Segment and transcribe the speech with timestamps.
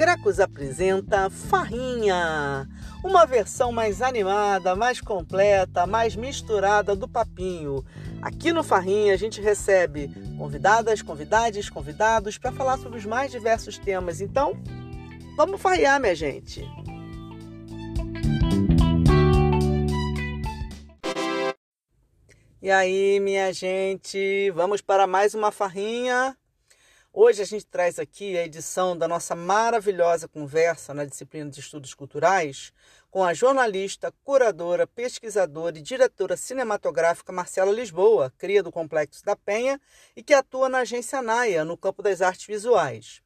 [0.00, 2.66] Gracos apresenta Farrinha,
[3.04, 7.84] uma versão mais animada, mais completa, mais misturada do papinho.
[8.22, 13.76] Aqui no Farrinha a gente recebe convidadas, convidados, convidados para falar sobre os mais diversos
[13.76, 14.22] temas.
[14.22, 14.54] Então,
[15.36, 16.66] vamos farrear, minha gente.
[22.62, 26.34] E aí, minha gente, vamos para mais uma farrinha.
[27.12, 31.92] Hoje a gente traz aqui a edição da nossa maravilhosa conversa na disciplina de Estudos
[31.92, 32.72] Culturais
[33.10, 39.80] com a jornalista, curadora, pesquisadora e diretora cinematográfica Marcela Lisboa, cria do Complexo da Penha
[40.14, 43.20] e que atua na agência Naia, no campo das artes visuais.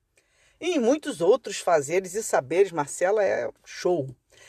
[0.58, 4.08] E em muitos outros fazeres e saberes, Marcela é show.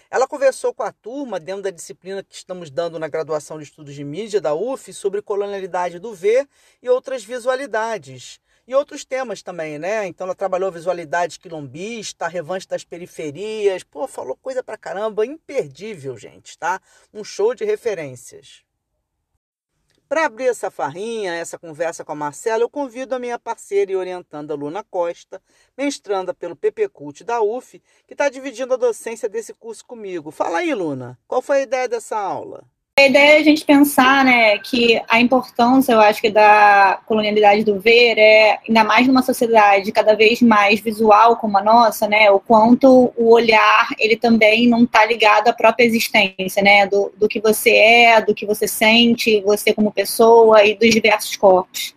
[0.10, 3.96] Ela conversou com a turma dentro da disciplina que estamos dando na graduação de estudos
[3.96, 6.48] de mídia da UF sobre colonialidade do ver
[6.82, 10.08] e outras visualidades e outros temas também, né?
[10.08, 16.58] Então ela trabalhou visualidade quilombista, revanche das periferias, pô, falou coisa pra caramba, imperdível, gente,
[16.58, 16.82] tá?
[17.14, 18.64] Um show de referências.
[20.08, 23.96] Para abrir essa farrinha, essa conversa com a Marcela, eu convido a minha parceira e
[23.96, 25.42] orientanda Luna Costa,
[25.76, 30.30] mestranda pelo PP Cult da UF, que está dividindo a docência desse curso comigo.
[30.30, 32.64] Fala aí, Luna, qual foi a ideia dessa aula?
[32.98, 37.66] A ideia é a gente pensar né, que a importância, eu acho que, da colonialidade
[37.66, 42.32] do ver é, ainda mais numa sociedade cada vez mais visual como a nossa, né,
[42.32, 47.28] o quanto o olhar ele também não está ligado à própria existência, né, do, do
[47.28, 51.94] que você é, do que você sente, você como pessoa e dos diversos corpos.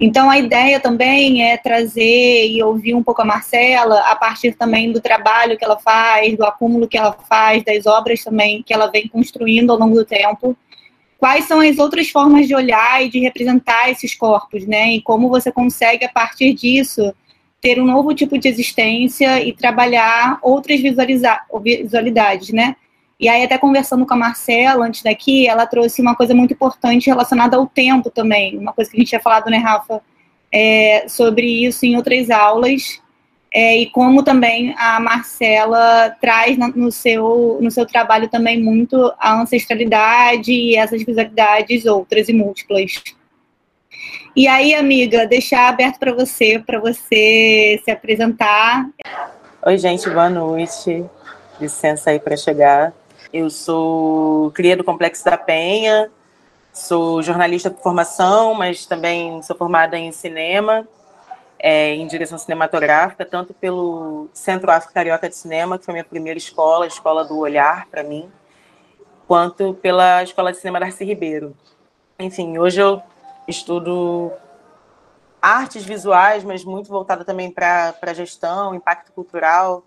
[0.00, 4.92] Então, a ideia também é trazer e ouvir um pouco a Marcela, a partir também
[4.92, 8.86] do trabalho que ela faz, do acúmulo que ela faz, das obras também que ela
[8.86, 10.56] vem construindo ao longo do tempo.
[11.18, 14.92] Quais são as outras formas de olhar e de representar esses corpos, né?
[14.92, 17.12] E como você consegue, a partir disso,
[17.60, 22.76] ter um novo tipo de existência e trabalhar outras visualidades, né?
[23.20, 27.06] E aí, até conversando com a Marcela antes daqui, ela trouxe uma coisa muito importante
[27.06, 30.00] relacionada ao tempo também, uma coisa que a gente tinha falado, né, Rafa,
[30.52, 33.02] é, sobre isso em outras aulas,
[33.52, 39.40] é, e como também a Marcela traz no seu, no seu trabalho também muito a
[39.40, 43.02] ancestralidade e essas visualidades outras e múltiplas.
[44.36, 48.88] E aí, amiga, deixar aberto para você, para você se apresentar.
[49.66, 51.04] Oi, gente, boa noite.
[51.60, 52.92] Licença aí para chegar.
[53.32, 56.10] Eu sou cria do Complexo da Penha,
[56.72, 60.88] sou jornalista por formação, mas também sou formada em cinema,
[61.58, 66.38] é, em direção cinematográfica, tanto pelo Centro África Carioca de Cinema, que foi minha primeira
[66.38, 68.30] escola, a escola do olhar para mim,
[69.26, 71.54] quanto pela Escola de Cinema Darcy Ribeiro.
[72.18, 73.02] Enfim, hoje eu
[73.46, 74.32] estudo
[75.40, 79.84] artes visuais, mas muito voltada também para gestão, impacto cultural,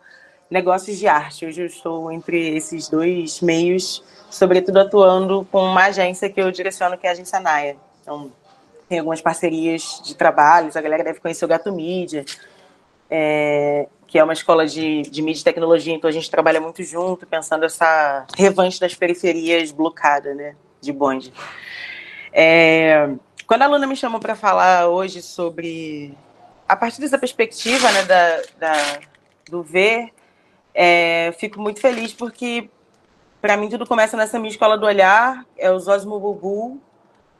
[0.51, 1.45] negócios de arte.
[1.45, 6.97] Hoje eu estou entre esses dois meios, sobretudo atuando com uma agência que eu direciono,
[6.97, 7.77] que é a Agência Naia.
[8.01, 8.29] Então,
[8.89, 12.25] tem algumas parcerias de trabalhos, a galera deve conhecer o Gato Mídia,
[13.09, 16.83] é, que é uma escola de, de mídia e tecnologia, então a gente trabalha muito
[16.83, 21.31] junto, pensando essa revanche das periferias blocada, né, de bonde.
[22.33, 23.09] É,
[23.47, 26.13] quando a aluna me chamou para falar hoje sobre,
[26.67, 28.99] a partir dessa perspectiva, né, da, da
[29.49, 30.11] do ver,
[30.73, 32.69] é, fico muito feliz porque,
[33.41, 36.79] para mim, tudo começa nessa minha escola do olhar, é o Zosmo Bubu.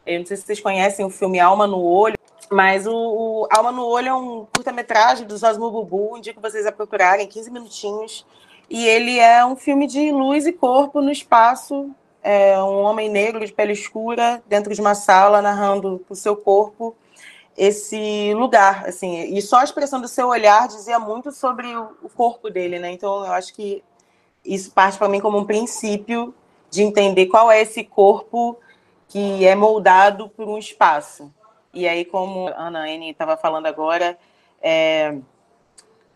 [0.06, 2.18] Eu não sei se vocês conhecem o filme Alma no Olho,
[2.52, 6.72] mas o, o Alma no Olho é um curta-metragem do Zosmo Bubu, indico vocês a
[6.72, 8.26] procurarem, 15 minutinhos.
[8.70, 11.92] E ele é um filme de luz e corpo no espaço,
[12.24, 16.96] é um homem negro de pele escura dentro de uma sala narrando o seu corpo
[17.62, 22.50] esse lugar, assim, e só a expressão do seu olhar dizia muito sobre o, corpo
[22.50, 22.92] dele, né?
[22.92, 23.84] Então eu acho que
[24.44, 26.34] isso parte para mim como um princípio
[26.72, 28.58] de entender qual é esse corpo
[29.08, 31.32] que é moldado por um espaço.
[31.72, 34.18] E aí, como a Ana N estava falando agora,
[34.60, 35.20] é,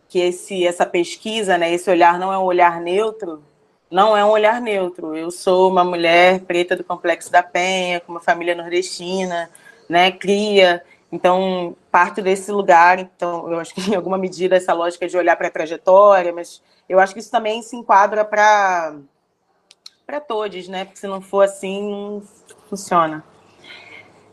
[0.08, 3.40] que esse, essa pesquisa, né, esse olhar não é um olhar neutro,
[3.88, 5.16] não é um olhar neutro.
[5.16, 9.48] Eu sou uma mulher preta do Complexo da Penha, com uma família nordestina,
[9.88, 10.82] né, cria
[11.16, 15.34] então, parto desse lugar, então, eu acho que em alguma medida essa lógica de olhar
[15.34, 18.94] para a trajetória, mas eu acho que isso também se enquadra para
[20.06, 20.84] para todos, né?
[20.84, 22.22] Porque se não for assim, não
[22.68, 23.24] funciona.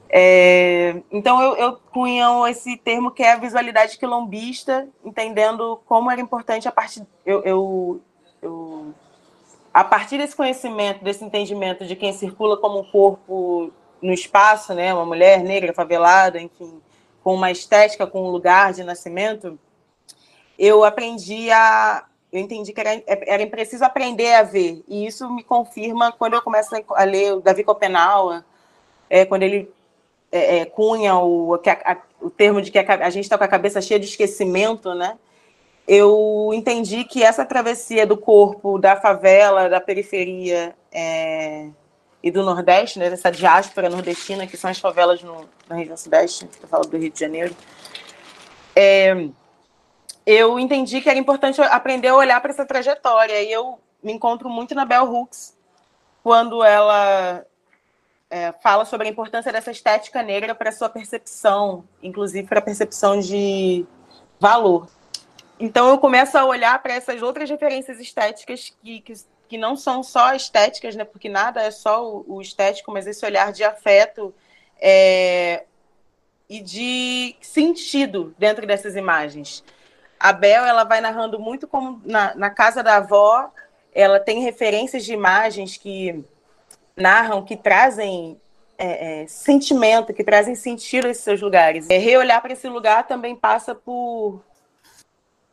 [0.07, 6.21] É, então, eu, eu cunho esse termo que é a visualidade quilombista, entendendo como era
[6.21, 7.07] importante a partir.
[7.25, 8.01] Eu, eu,
[8.39, 8.93] eu,
[9.73, 13.71] a partir desse conhecimento, desse entendimento de quem circula como um corpo
[14.03, 16.81] no espaço, né, uma mulher negra favelada, enfim,
[17.23, 19.57] com uma estética, com um lugar de nascimento,
[20.59, 22.05] eu aprendi a.
[22.31, 24.83] Eu entendi que era, era preciso aprender a ver.
[24.87, 28.43] E isso me confirma quando eu começo a ler o Davi Copenau,
[29.07, 29.71] é, quando ele
[30.31, 33.47] é, é, cunha o, a, o termo de que a, a gente está com a
[33.47, 35.17] cabeça cheia de esquecimento, né?
[35.87, 41.67] Eu entendi que essa travessia do corpo, da favela, da periferia é,
[42.23, 46.47] e do Nordeste, né, essa diáspora nordestina, que são as favelas no, na região Sudeste,
[46.61, 47.53] eu falo do Rio de Janeiro,
[48.75, 49.27] é,
[50.25, 53.41] eu entendi que era importante aprender a olhar para essa trajetória.
[53.41, 55.55] E eu me encontro muito na Bell Hooks,
[56.23, 57.45] quando ela
[58.29, 63.19] é, fala sobre a importância dessa estética negra para sua percepção, inclusive para a percepção
[63.19, 63.85] de
[64.39, 64.87] valor.
[65.59, 69.13] Então eu começo a olhar para essas outras referências estéticas que, que,
[69.53, 71.03] que, não são só estéticas, né?
[71.03, 74.33] porque nada é só o, o estético, mas esse olhar de afeto
[74.81, 75.65] é,
[76.49, 79.63] e de sentido dentro dessas imagens.
[80.19, 83.51] A Bel ela vai narrando muito como na, na casa da avó,
[83.93, 86.25] ela tem referências de imagens que
[86.95, 88.39] narram, que trazem
[88.75, 91.87] é, é, sentimento, que trazem sentido a esses seus lugares.
[91.91, 94.41] É, reolhar para esse lugar também passa por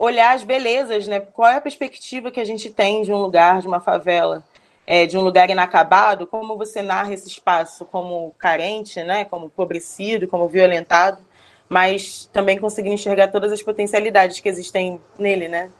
[0.00, 1.20] olhar as belezas, né?
[1.20, 4.42] Qual é a perspectiva que a gente tem de um lugar, de uma favela,
[4.86, 6.26] é, de um lugar inacabado?
[6.26, 9.24] Como você narra esse espaço como carente, né?
[9.24, 11.30] Como empobrecido, como violentado?
[11.70, 15.70] mas também conseguir enxergar todas as potencialidades que existem nele, né?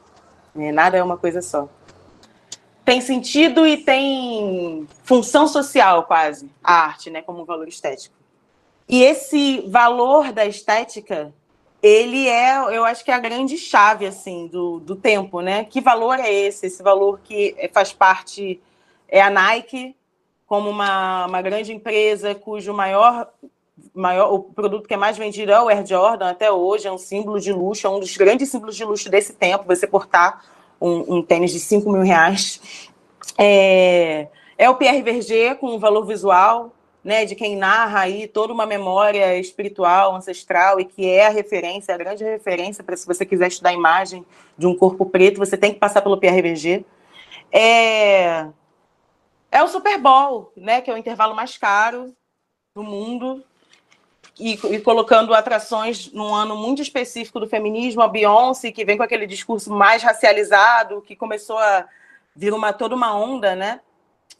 [0.55, 1.67] É, nada é uma coisa só.
[2.85, 8.15] Tem sentido e tem função social, quase, a arte, né, como valor estético.
[8.87, 11.33] E esse valor da estética,
[11.81, 15.63] ele é, eu acho que é a grande chave, assim, do, do tempo, né?
[15.63, 16.67] Que valor é esse?
[16.67, 18.61] Esse valor que faz parte,
[19.07, 19.95] é a Nike,
[20.45, 23.27] como uma, uma grande empresa cujo maior
[23.93, 26.97] maior, o produto que é mais vendido é o Air Jordan até hoje, é um
[26.97, 30.43] símbolo de luxo, é um dos grandes símbolos de luxo desse tempo, você portar
[30.79, 32.89] um, um tênis de 5 mil reais.
[33.37, 36.73] É, é o Pierre Verger com um valor visual,
[37.03, 41.93] né, de quem narra aí toda uma memória espiritual, ancestral, e que é a referência,
[41.93, 44.25] a grande referência para se você quiser estudar a imagem
[44.57, 46.85] de um corpo preto, você tem que passar pelo Verger.
[47.51, 48.45] É,
[49.51, 52.13] é o Super Bowl, né, que é o intervalo mais caro
[52.75, 53.43] do mundo,
[54.39, 59.03] e, e, colocando atrações num ano muito específico do feminismo, a Beyoncé, que vem com
[59.03, 61.85] aquele discurso mais racializado, que começou a
[62.35, 63.81] vir uma, toda uma onda, né?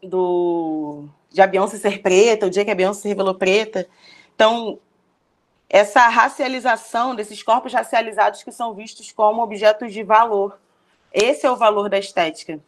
[0.04, 3.88] Do, de a Beyoncé ser preta, o dia que a Beyoncé se revelou preta.
[4.36, 4.80] Então,
[5.70, 10.60] essa racialização desses corpos racializados que são vistos como objetos de valor.
[11.14, 12.60] Esse é o valor da estética,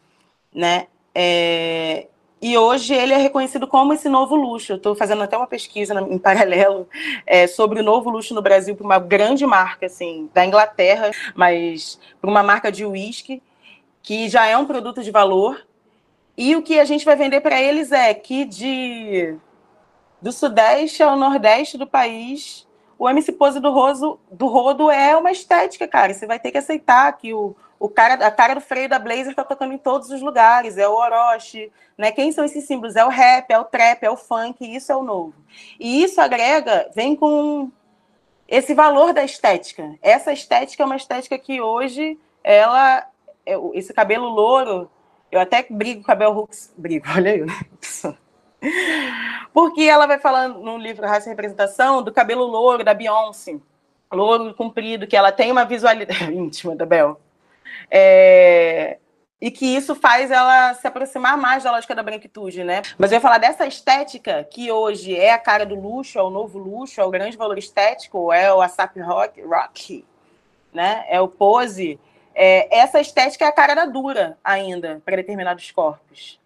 [0.52, 0.86] né?
[1.14, 2.06] É,
[2.46, 4.74] e hoje ele é reconhecido como esse novo luxo.
[4.74, 6.86] estou fazendo até uma pesquisa em paralelo
[7.26, 11.98] é, sobre o novo luxo no Brasil para uma grande marca, assim, da Inglaterra, mas
[12.20, 13.42] para uma marca de uísque,
[14.02, 15.66] que já é um produto de valor.
[16.36, 19.36] E o que a gente vai vender para eles é que de
[20.20, 22.66] do sudeste ao nordeste do país,
[22.98, 26.14] o MC Pose do, Roso, do Rodo é uma estética, cara.
[26.14, 29.30] Você vai ter que aceitar que o, o cara, a cara do freio da Blazer
[29.30, 32.10] está tocando em todos os lugares, é o Orochi, né?
[32.10, 32.96] Quem são esses símbolos?
[32.96, 35.34] É o rap, é o trap, é o funk, isso é o novo.
[35.78, 37.70] E isso agrega, vem com
[38.48, 39.94] esse valor da estética.
[40.00, 43.06] Essa estética é uma estética que hoje ela
[43.44, 44.90] é, esse cabelo louro,
[45.34, 47.44] eu até brigo com a Bell Hooks, brigo, olha aí.
[49.52, 53.56] Porque ela vai falando no livro Raça e Representação do cabelo louro da Beyoncé,
[54.12, 57.20] louro comprido, que ela tem uma visualidade íntima da Bel.
[57.90, 58.98] É,
[59.40, 62.82] e que isso faz ela se aproximar mais da lógica da branquitude, né?
[62.96, 66.30] Mas eu ia falar dessa estética que hoje é a cara do luxo, é o
[66.30, 70.04] novo luxo, é o grande valor estético, é o ASAP rock, rock
[70.72, 71.04] né?
[71.08, 71.98] É o pose.
[72.34, 76.38] É, essa estética é a cara da dura ainda para determinados corpos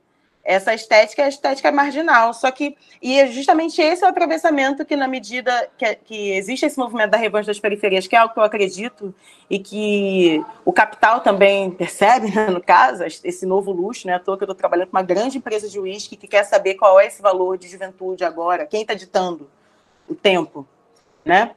[0.48, 2.32] essa estética é a estética marginal.
[2.32, 6.64] Só que, e é justamente esse é o atravessamento que, na medida que, que existe
[6.64, 9.14] esse movimento da revanche das periferias, que é algo que eu acredito,
[9.50, 14.14] e que o capital também percebe, né, no caso, esse novo luxo, né?
[14.14, 16.76] À toa que eu estou trabalhando com uma grande empresa de uísque que quer saber
[16.76, 19.50] qual é esse valor de juventude agora, quem está ditando
[20.08, 20.66] o tempo,
[21.26, 21.50] né?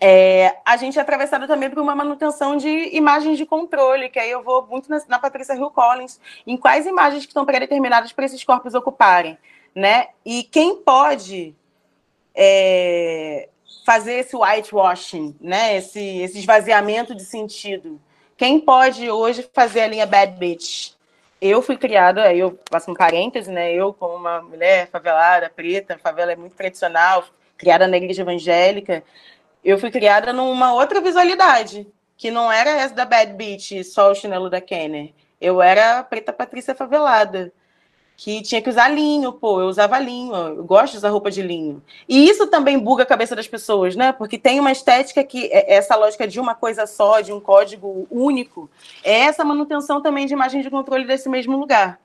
[0.00, 4.30] É, a gente é atravessado também por uma manutenção de imagens de controle, que aí
[4.30, 8.24] eu vou muito na, na Patrícia Hill Collins, em quais imagens que estão predeterminadas para
[8.24, 9.36] esses corpos ocuparem,
[9.74, 10.08] né?
[10.24, 11.54] E quem pode
[12.34, 13.48] é,
[13.84, 15.76] fazer esse whitewashing, né?
[15.76, 18.00] Esse, esse esvaziamento de sentido.
[18.36, 20.92] Quem pode hoje fazer a linha Bad Bitch?
[21.40, 23.72] Eu fui criada, eu faço um parêntese, né?
[23.72, 27.24] Eu, como uma mulher favelada, preta, favela é muito tradicional,
[27.56, 29.02] criada na igreja evangélica,
[29.64, 31.86] eu fui criada numa outra visualidade,
[32.16, 35.12] que não era essa da Bad Beach, só o chinelo da Kenner.
[35.40, 37.52] Eu era a preta Patrícia favelada,
[38.16, 41.40] que tinha que usar linho, pô, eu usava linho, eu gosto de usar roupa de
[41.40, 41.80] linho.
[42.08, 44.10] E isso também buga a cabeça das pessoas, né?
[44.10, 48.08] Porque tem uma estética que é, essa lógica de uma coisa só, de um código
[48.10, 48.68] único,
[49.04, 52.00] é essa manutenção também de imagem de controle desse mesmo lugar.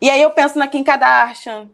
[0.00, 1.68] E aí eu penso na Kim Kardashian,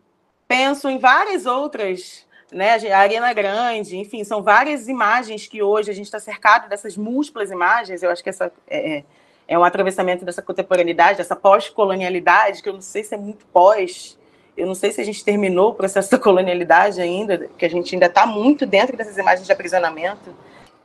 [0.48, 2.74] penso em várias outras, né?
[2.92, 7.50] A Arena Grande, enfim, são várias imagens que hoje a gente está cercado dessas múltiplas
[7.50, 8.02] imagens.
[8.02, 9.04] Eu acho que essa é, é,
[9.48, 14.18] é um atravessamento dessa contemporaneidade, dessa pós-colonialidade, que eu não sei se é muito pós.
[14.56, 17.94] Eu não sei se a gente terminou o processo da colonialidade ainda, que a gente
[17.94, 20.34] ainda está muito dentro dessas imagens de aprisionamento.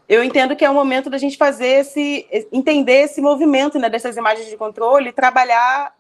[0.07, 4.15] Eu entendo que é o momento da gente fazer esse, entender esse movimento né, dessas
[4.15, 5.93] imagens de controle e trabalhar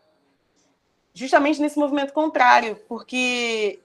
[1.13, 3.79] justamente nesse movimento contrário, porque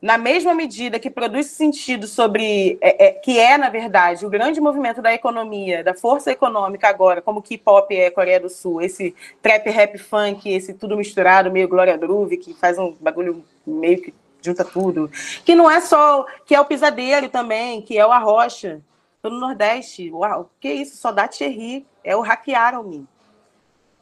[0.00, 4.60] na mesma medida que produz sentido sobre é, é, que é na verdade o grande
[4.60, 9.14] movimento da economia, da força econômica agora, como que pop é Coreia do Sul, esse
[9.42, 14.14] trap rap funk, esse tudo misturado, meio Glória Groove, que faz um bagulho meio que
[14.40, 15.10] junta tudo,
[15.44, 18.80] que não é só que é o pisadeiro também, que é o arrocha,
[19.20, 23.04] tô no Nordeste, uau, que isso, só dá Thierry, é o hackearam-me.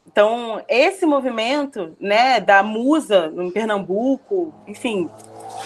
[0.06, 5.10] Então, esse movimento né, da musa em Pernambuco, enfim,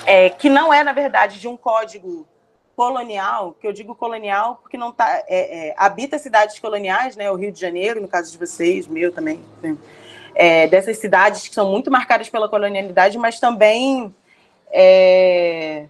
[0.07, 2.27] é, que não é, na verdade, de um código
[2.81, 7.35] colonial, que eu digo colonial porque não tá, é, é, habita cidades coloniais, né, o
[7.35, 9.45] Rio de Janeiro, no caso de vocês, meu também,
[10.35, 14.15] é, dessas cidades que são muito marcadas pela colonialidade, mas também
[14.71, 15.89] é,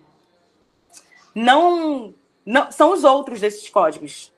[1.32, 2.12] não,
[2.44, 4.32] não são os outros desses códigos,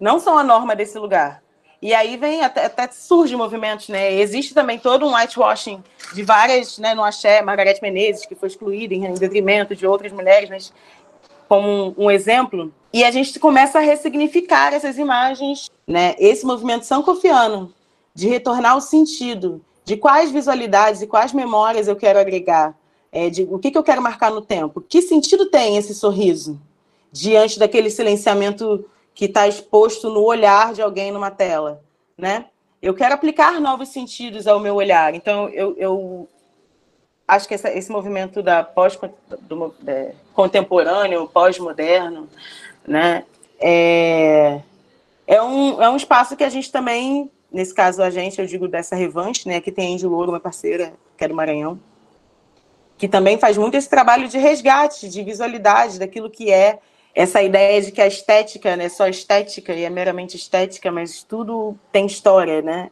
[0.00, 1.43] não são a norma desse lugar.
[1.84, 4.10] E aí vem, até, até surge movimentos, né?
[4.14, 8.94] Existe também todo um whitewashing de várias, né, no axé, Margarete Menezes, que foi excluída
[8.94, 10.72] em detrimento de outras mulheres, mas
[11.46, 12.72] como um, um, exemplo.
[12.90, 16.14] E a gente começa a ressignificar essas imagens, né?
[16.18, 17.70] Esse movimento sankofiano,
[18.14, 22.74] de retornar o sentido de quais visualidades e quais memórias eu quero agregar,
[23.12, 24.80] é, de o que, que eu quero marcar no tempo.
[24.80, 26.58] Que sentido tem esse sorriso
[27.12, 31.82] diante daquele silenciamento que está exposto no olhar de alguém numa tela,
[32.18, 32.46] né?
[32.82, 35.14] Eu quero aplicar novos sentidos ao meu olhar.
[35.14, 36.28] Então, eu, eu
[37.26, 38.98] acho que essa, esse movimento da pós
[39.40, 42.28] do, é, contemporâneo, pós-moderno,
[42.86, 43.24] né,
[43.58, 44.60] é,
[45.26, 48.68] é, um, é um espaço que a gente também, nesse caso a gente, eu digo
[48.68, 51.80] dessa revanche, né, que tem de Louro, uma parceira, que é do Maranhão,
[52.98, 56.78] que também faz muito esse trabalho de resgate, de visualidade daquilo que é
[57.14, 61.22] essa ideia de que a estética não é só estética e é meramente estética, mas
[61.22, 62.90] tudo tem história, né?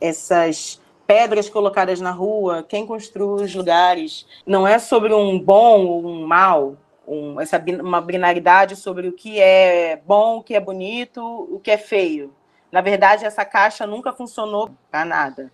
[0.00, 6.06] Essas pedras colocadas na rua, quem construiu os lugares, não é sobre um bom ou
[6.06, 6.76] um mal,
[7.06, 11.70] um, essa uma binaridade sobre o que é bom, o que é bonito, o que
[11.70, 12.34] é feio.
[12.70, 15.52] Na verdade, essa caixa nunca funcionou para nada.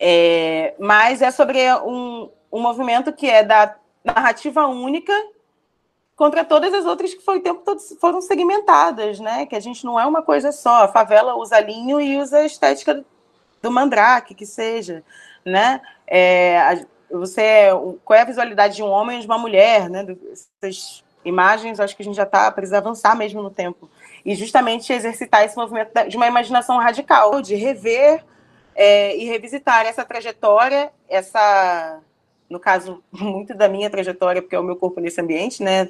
[0.00, 5.12] É, mas é sobre um, um movimento que é da narrativa única
[6.16, 9.44] contra todas as outras que foi o tempo todo foram segmentadas, né?
[9.44, 10.84] Que a gente não é uma coisa só.
[10.84, 13.04] A favela usa linho e usa a estética
[13.62, 15.04] do mandrake, que seja,
[15.44, 15.80] né?
[16.06, 17.68] É, você,
[18.04, 20.06] qual é a visualidade de um homem e de uma mulher, né?
[20.32, 23.90] Essas imagens, acho que a gente já está precisa avançar mesmo no tempo
[24.24, 28.24] e justamente exercitar esse movimento de uma imaginação radical, de rever
[28.74, 32.00] é, e revisitar essa trajetória, essa,
[32.48, 35.88] no caso muito da minha trajetória, porque é o meu corpo nesse ambiente, né?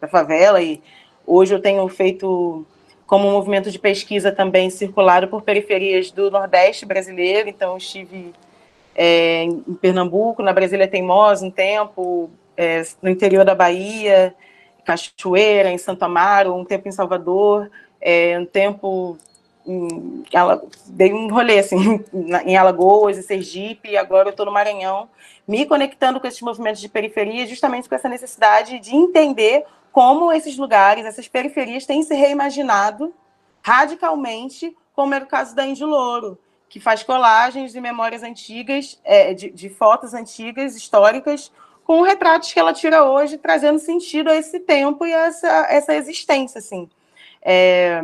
[0.00, 0.82] Da favela e
[1.26, 2.66] hoje eu tenho feito
[3.06, 8.32] como um movimento de pesquisa também circulado por periferias do Nordeste brasileiro, então estive
[8.94, 14.34] é, em Pernambuco, na Brasília Teimosa um tempo, é, no interior da Bahia,
[14.84, 19.18] Cachoeira, em Santo Amaro, um tempo em Salvador, é, um tempo
[19.66, 20.22] em,
[20.86, 22.04] dei um rolê assim
[22.46, 25.08] em Alagoas e Sergipe e agora eu estou no Maranhão
[25.46, 30.56] me conectando com esses movimentos de periferia justamente com essa necessidade de entender como esses
[30.56, 33.14] lugares, essas periferias têm se reimaginado
[33.62, 39.34] radicalmente, como é o caso da Índio Louro, que faz colagens de memórias antigas, é,
[39.34, 41.52] de, de, fotos antigas, históricas,
[41.84, 45.94] com retratos que ela tira hoje, trazendo sentido a esse tempo e a essa, essa
[45.94, 46.88] existência, assim.
[47.42, 48.02] É,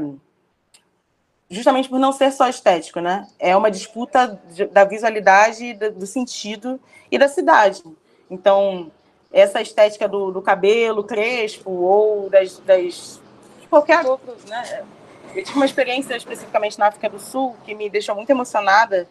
[1.49, 3.27] justamente por não ser só estético, né?
[3.39, 4.41] É uma disputa
[4.73, 7.83] da visualidade, do sentido e da cidade.
[8.29, 8.91] Então,
[9.33, 13.21] essa estética do, do cabelo crespo ou das, das
[13.61, 14.85] de qualquer outro, né?
[15.35, 19.07] Eu tive uma experiência especificamente na África do Sul que me deixou muito emocionada,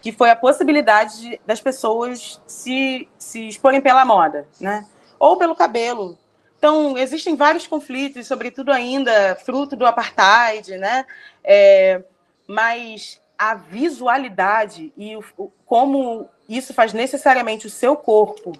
[0.00, 4.86] que foi a possibilidade de, das pessoas se, se exporem pela moda, né?
[5.18, 6.16] Ou pelo cabelo,
[6.58, 11.04] Então, existem vários conflitos, sobretudo ainda fruto do apartheid, né?
[11.42, 12.02] É,
[12.46, 18.52] mas a visualidade e o, como isso faz necessariamente o seu corpo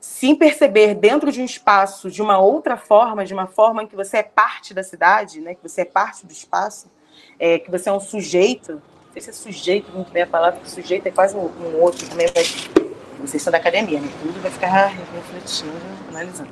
[0.00, 3.94] se perceber dentro de um espaço de uma outra forma, de uma forma em que
[3.94, 5.54] você é parte da cidade, né?
[5.54, 6.90] Que você é parte do espaço,
[7.38, 8.72] é, que você é um sujeito.
[8.72, 11.80] Não sei se é sujeito muito bem a palavra, porque sujeito é quase um, um
[11.80, 12.70] outro também, mas
[13.20, 14.08] vocês são da academia, né?
[14.20, 15.72] Tudo vai ficar refletindo,
[16.08, 16.50] analisando.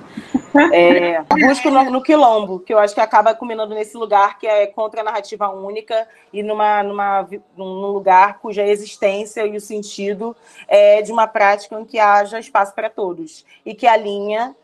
[0.73, 4.67] É, busco no, no, quilombo, que eu acho que acaba culminando nesse lugar que é
[4.67, 10.35] contra a narrativa única e numa, numa, num lugar cuja existência e o sentido
[10.67, 14.55] é de uma prática em que haja espaço para todos e que a linha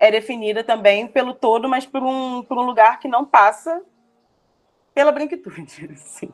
[0.00, 3.82] é definida também pelo todo, mas por um, por um lugar que não passa
[4.98, 6.28] pela branquitude, assim.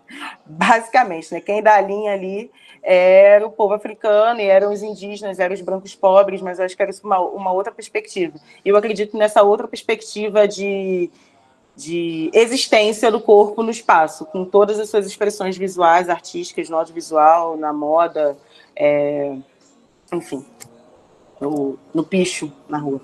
[0.47, 1.39] basicamente, né?
[1.39, 2.51] Quem dá a linha ali
[2.83, 6.83] era o povo africano e eram os indígenas, eram os brancos pobres, mas acho que
[6.83, 8.41] era uma, uma outra perspectiva.
[8.65, 11.11] Eu acredito nessa outra perspectiva de,
[11.77, 17.59] de existência do corpo no espaço, com todas as suas expressões visuais, artísticas, no audiovisual,
[17.59, 18.35] na moda,
[18.75, 19.37] é,
[20.11, 20.43] enfim,
[21.39, 23.03] no, no picho, na rua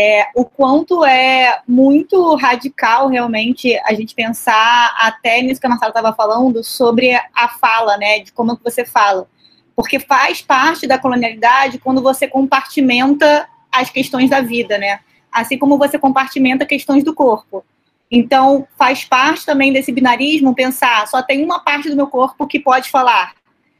[0.00, 5.90] é, o quanto é muito radical realmente a gente pensar até nisso que a Marcela
[5.90, 9.28] estava falando sobre a fala, né, de como você fala,
[9.76, 15.76] porque faz parte da colonialidade quando você compartimenta as questões da vida, né, assim como
[15.76, 17.62] você compartimenta questões do corpo.
[18.10, 22.58] Então faz parte também desse binarismo pensar só tem uma parte do meu corpo que
[22.58, 23.34] pode falar,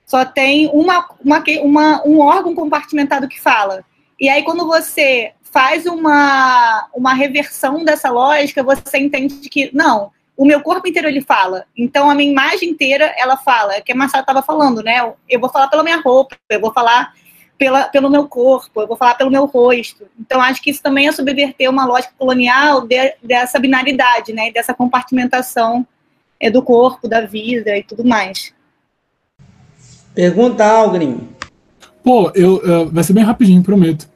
[0.05, 3.85] só tem uma, uma, uma um órgão compartimentado que fala.
[4.21, 10.45] E aí, quando você faz uma, uma reversão dessa lógica, você entende que, não, o
[10.45, 11.64] meu corpo inteiro ele fala.
[11.76, 13.75] Então, a minha imagem inteira, ela fala.
[13.75, 15.12] É que a Marcela estava falando, né?
[15.28, 17.12] Eu vou falar pela minha roupa, eu vou falar
[17.59, 20.07] pela, pelo meu corpo, eu vou falar pelo meu rosto.
[20.19, 24.50] Então, acho que isso também é subverter uma lógica colonial de, dessa binaridade, né?
[24.50, 25.87] Dessa compartimentação
[26.40, 28.54] é, do corpo, da vida e tudo mais.
[30.15, 31.28] Pergunta, Algrim.
[32.02, 34.08] Pô, eu, uh, vai ser bem rapidinho, prometo.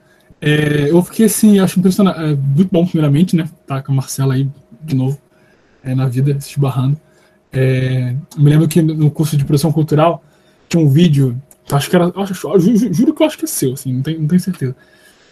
[0.47, 3.49] É, eu fiquei assim, acho impressionante, é, muito bom, primeiramente, né?
[3.67, 4.47] Tá com a Marcela aí
[4.83, 5.19] de novo
[5.83, 7.01] é, na vida, se esbarrando.
[7.51, 10.23] É, me lembro que no curso de produção cultural
[10.69, 11.41] tinha um vídeo,
[11.73, 14.21] acho que era, acho, juro, juro que eu acho que é seu, assim, não tenho,
[14.21, 14.77] não tenho certeza.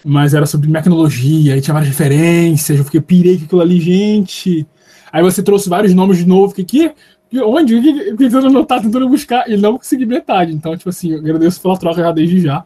[0.03, 4.67] Mas era sobre tecnologia, aí tinha várias referências, eu fiquei, pirei com aquilo ali, gente.
[5.13, 6.91] Aí você trouxe vários nomes de novo, fiquei,
[7.31, 8.17] que, onde?
[8.17, 10.55] Tentando anotar, tentando buscar, e não consegui metade.
[10.55, 12.65] Então, tipo assim, eu agradeço pela troca já desde já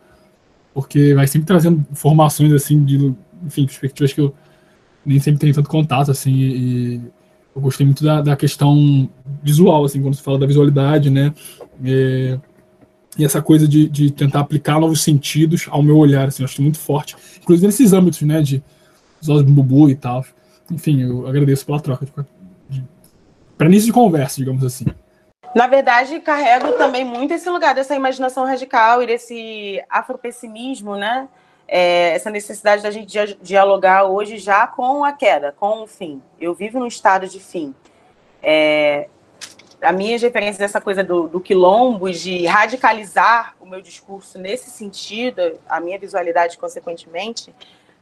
[0.77, 4.35] porque vai sempre trazendo informações assim de, enfim, perspectivas que eu
[5.07, 7.01] nem sempre tenho tanto contato assim e
[7.55, 9.09] eu gostei muito da, da questão
[9.43, 11.33] visual assim quando se fala da visualidade, né?
[11.83, 12.39] É,
[13.17, 16.61] e essa coisa de, de tentar aplicar novos sentidos ao meu olhar, assim, eu acho
[16.61, 18.62] muito forte, inclusive nesses âmbitos, né, de
[19.27, 20.27] os de bubu e tal.
[20.71, 22.07] Enfim, eu agradeço pela troca
[23.57, 24.85] para início de conversa, digamos assim.
[25.57, 31.31] Na verdade, carrego também muito esse lugar dessa imaginação radical e desse afropessimismo, né?
[31.66, 36.23] É, essa necessidade da gente dialogar hoje já com a queda, com o fim.
[36.38, 37.75] Eu vivo num estado de fim.
[38.42, 39.09] É,
[39.81, 45.59] a minha referência dessa coisa do, do quilombo, de radicalizar o meu discurso nesse sentido,
[45.66, 47.55] a minha visualidade, consequentemente,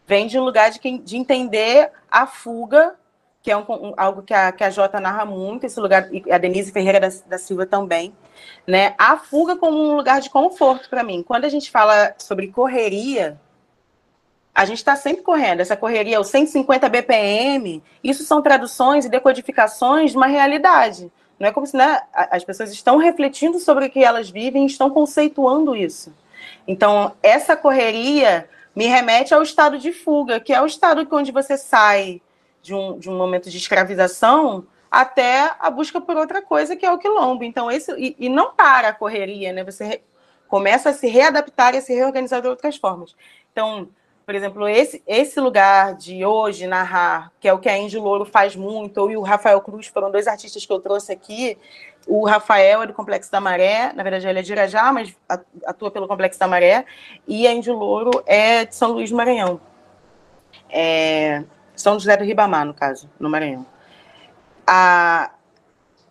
[0.04, 2.96] vem de um lugar de, de entender a fuga
[3.44, 6.32] que é um, um, algo que a, que a Jota narra muito, esse lugar, e
[6.32, 8.14] a Denise Ferreira da, da Silva também,
[8.66, 8.94] né?
[8.96, 11.22] A fuga como um lugar de conforto para mim.
[11.22, 13.38] Quando a gente fala sobre correria,
[14.54, 15.60] a gente está sempre correndo.
[15.60, 21.12] Essa correria, os 150 BPM, isso são traduções e decodificações de uma realidade.
[21.38, 24.88] Não é como se né, as pessoas estão refletindo sobre o que elas vivem estão
[24.88, 26.14] conceituando isso.
[26.66, 31.58] Então, essa correria me remete ao estado de fuga, que é o estado onde você
[31.58, 32.22] sai
[32.64, 36.90] de um, de um momento de escravização até a busca por outra coisa, que é
[36.90, 37.44] o quilombo.
[37.44, 39.62] Então, esse, e, e não para a correria, né?
[39.62, 40.00] Você re,
[40.48, 43.14] começa a se readaptar e a se reorganizar de outras formas.
[43.52, 43.86] Então,
[44.24, 48.24] por exemplo, esse, esse lugar de hoje narrar, que é o que a Andy Louro
[48.24, 51.58] faz muito, ou e o Rafael Cruz foram dois artistas que eu trouxe aqui.
[52.06, 55.14] O Rafael é do Complexo da Maré, na verdade ele é de Irajá, mas
[55.66, 56.86] atua pelo Complexo da Maré,
[57.28, 59.60] e a Andy Louro é de São Luís do Maranhão.
[60.70, 61.44] É,
[61.74, 63.66] são José do Ribamar, no caso, no Maranhão.
[64.66, 65.30] Ah,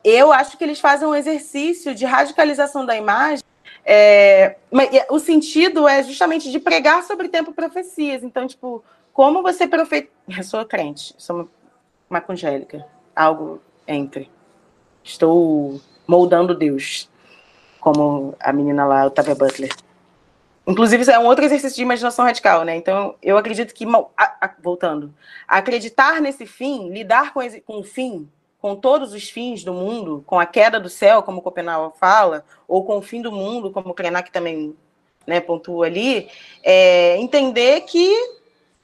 [0.04, 3.44] eu acho que eles fazem um exercício de radicalização da imagem.
[3.86, 4.58] É,
[5.10, 8.24] o sentido é justamente de pregar sobre tempo profecias.
[8.24, 10.10] Então, tipo, como você profet...
[10.28, 11.50] Eu sou crente, sou uma,
[12.10, 14.30] uma congélica, algo entre.
[15.04, 17.10] Estou moldando Deus,
[17.80, 19.74] como a menina lá, Otávia Butler.
[20.66, 22.76] Inclusive, é um outro exercício de imaginação radical, né?
[22.76, 23.86] Então, eu acredito que,
[24.62, 25.14] voltando,
[25.48, 28.30] acreditar nesse fim, lidar com, esse, com o fim,
[28.62, 32.86] com todos os fins do mundo, com a queda do céu, como Copenhague fala, ou
[32.86, 34.74] com o fim do mundo, como Krenak também
[35.28, 36.30] né, pontua ali,
[36.64, 38.10] é entender que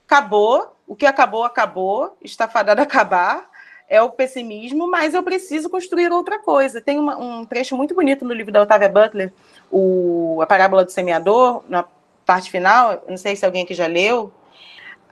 [0.05, 3.49] acabou, o que acabou, acabou, está fadado a acabar,
[3.89, 6.79] é o pessimismo, mas eu preciso construir outra coisa.
[6.79, 9.33] Tem uma, um trecho muito bonito no livro da Otávia Butler,
[9.71, 11.83] o, a parábola do semeador, na
[12.25, 14.31] parte final, não sei se alguém aqui já leu.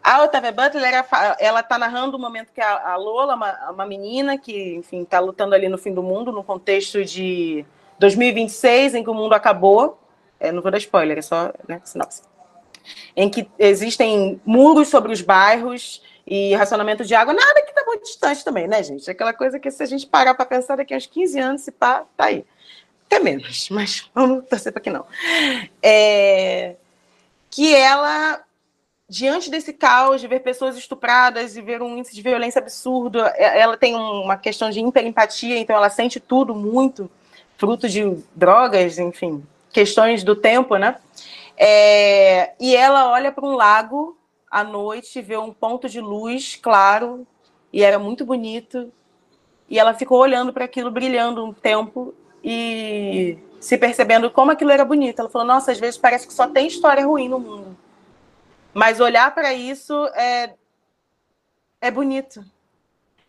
[0.04, 1.04] A Otávia Butler,
[1.40, 5.20] ela está narrando o momento que a, a Lola, uma, uma, menina que, enfim, está
[5.20, 7.66] lutando ali no fim do mundo, no contexto de
[7.98, 10.00] 2026, em que o mundo acabou.
[10.40, 12.22] É, não vou dar spoiler, é só né, sinopse.
[13.16, 18.68] Em que existem muros sobre os bairros e racionamento de água, nada muito distante também,
[18.68, 19.10] né, gente?
[19.10, 21.72] Aquela coisa que se a gente parar para pensar daqui a uns 15 anos, se
[21.72, 22.46] pá, tá aí
[23.08, 25.06] até menos, mas vamos torcer para que não.
[25.82, 26.76] É,
[27.50, 28.42] que ela,
[29.10, 33.60] diante desse caos, de ver pessoas estupradas e ver um índice de violência absurdo, é,
[33.60, 37.10] ela tem uma questão de hiperempatia, então ela sente tudo muito,
[37.58, 38.04] fruto de
[38.36, 40.98] drogas, enfim, questões do tempo, né?
[41.58, 44.16] É, e ela olha para um lago
[44.52, 47.26] à noite, vê um ponto de luz claro,
[47.78, 48.92] e era muito bonito,
[49.70, 52.12] e ela ficou olhando para aquilo brilhando um tempo
[52.44, 55.20] e se percebendo como aquilo era bonito.
[55.20, 57.78] Ela falou: Nossa, às vezes parece que só tem história ruim no mundo.
[58.74, 60.56] Mas olhar para isso é,
[61.80, 62.44] é bonito.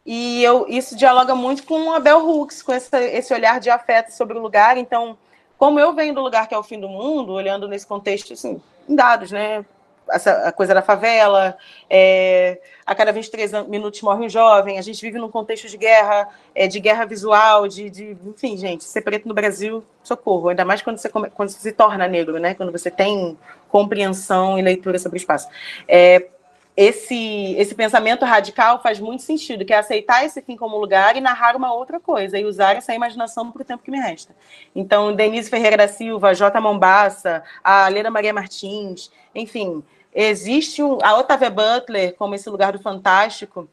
[0.06, 4.12] E eu, isso dialoga muito com a Bell Hooks, com esse, esse olhar de afeto
[4.12, 4.78] sobre o lugar.
[4.78, 5.18] Então,
[5.58, 8.62] como eu venho do lugar que é o fim do mundo, olhando nesse contexto, assim,
[8.88, 9.62] em dados, né?
[10.10, 11.56] Essa coisa da favela,
[11.88, 16.28] é, a cada 23 minutos morre um jovem, a gente vive num contexto de guerra,
[16.54, 20.82] é, de guerra visual, de, de, enfim, gente, ser preto no Brasil, socorro, ainda mais
[20.82, 25.16] quando você, quando você se torna negro, né, quando você tem compreensão e leitura sobre
[25.16, 25.48] o espaço.
[25.86, 26.28] É,
[26.78, 31.20] esse, esse pensamento radical faz muito sentido, que é aceitar esse fim como lugar e
[31.20, 34.32] narrar uma outra coisa, e usar essa imaginação para o tempo que me resta.
[34.76, 36.60] Então, Denise Ferreira da Silva, J.
[36.60, 39.82] Mombassa, a Leda Maria Martins, enfim,
[40.14, 43.68] Existe um, a Otávia Butler, como esse lugar do fantástico,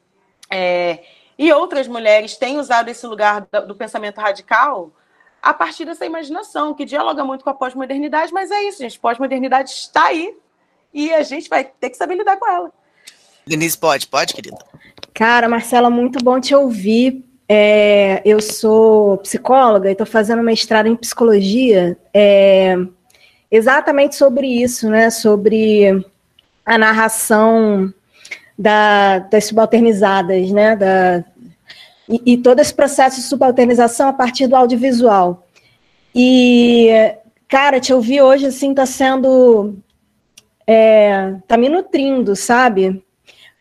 [0.50, 1.04] é,
[1.38, 4.91] e outras mulheres têm usado esse lugar do, do pensamento radical
[5.41, 9.00] a partir dessa imaginação, que dialoga muito com a pós-modernidade, mas é isso, gente.
[9.00, 10.36] Pós-modernidade está aí
[10.91, 12.71] e a gente vai ter que saber lidar com ela.
[13.45, 14.58] Denise, pode, pode, querida.
[15.13, 17.24] Cara, Marcela, muito bom te ouvir.
[17.48, 22.76] É, eu sou psicóloga e estou fazendo mestrado em psicologia, é,
[23.52, 25.12] exatamente sobre isso, né?
[25.12, 26.04] Sobre
[26.65, 27.93] a narração
[28.58, 30.75] da, das subalternizadas, né?
[30.75, 31.23] Da,
[32.08, 35.45] e, e, todo esse processo de subalternização a partir do audiovisual.
[36.13, 36.89] E,
[37.47, 39.75] cara, te ouvir hoje, assim, tá sendo...
[40.67, 43.04] É, tá me nutrindo, sabe?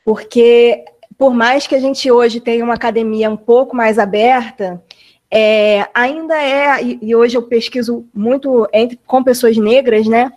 [0.05, 0.85] Porque,
[1.19, 4.83] por mais que a gente hoje tenha uma academia um pouco mais aberta,
[5.31, 10.33] é, ainda é, e, e hoje eu pesquiso muito entre, com pessoas negras, né?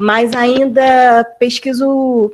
[0.00, 2.32] Mas ainda pesquiso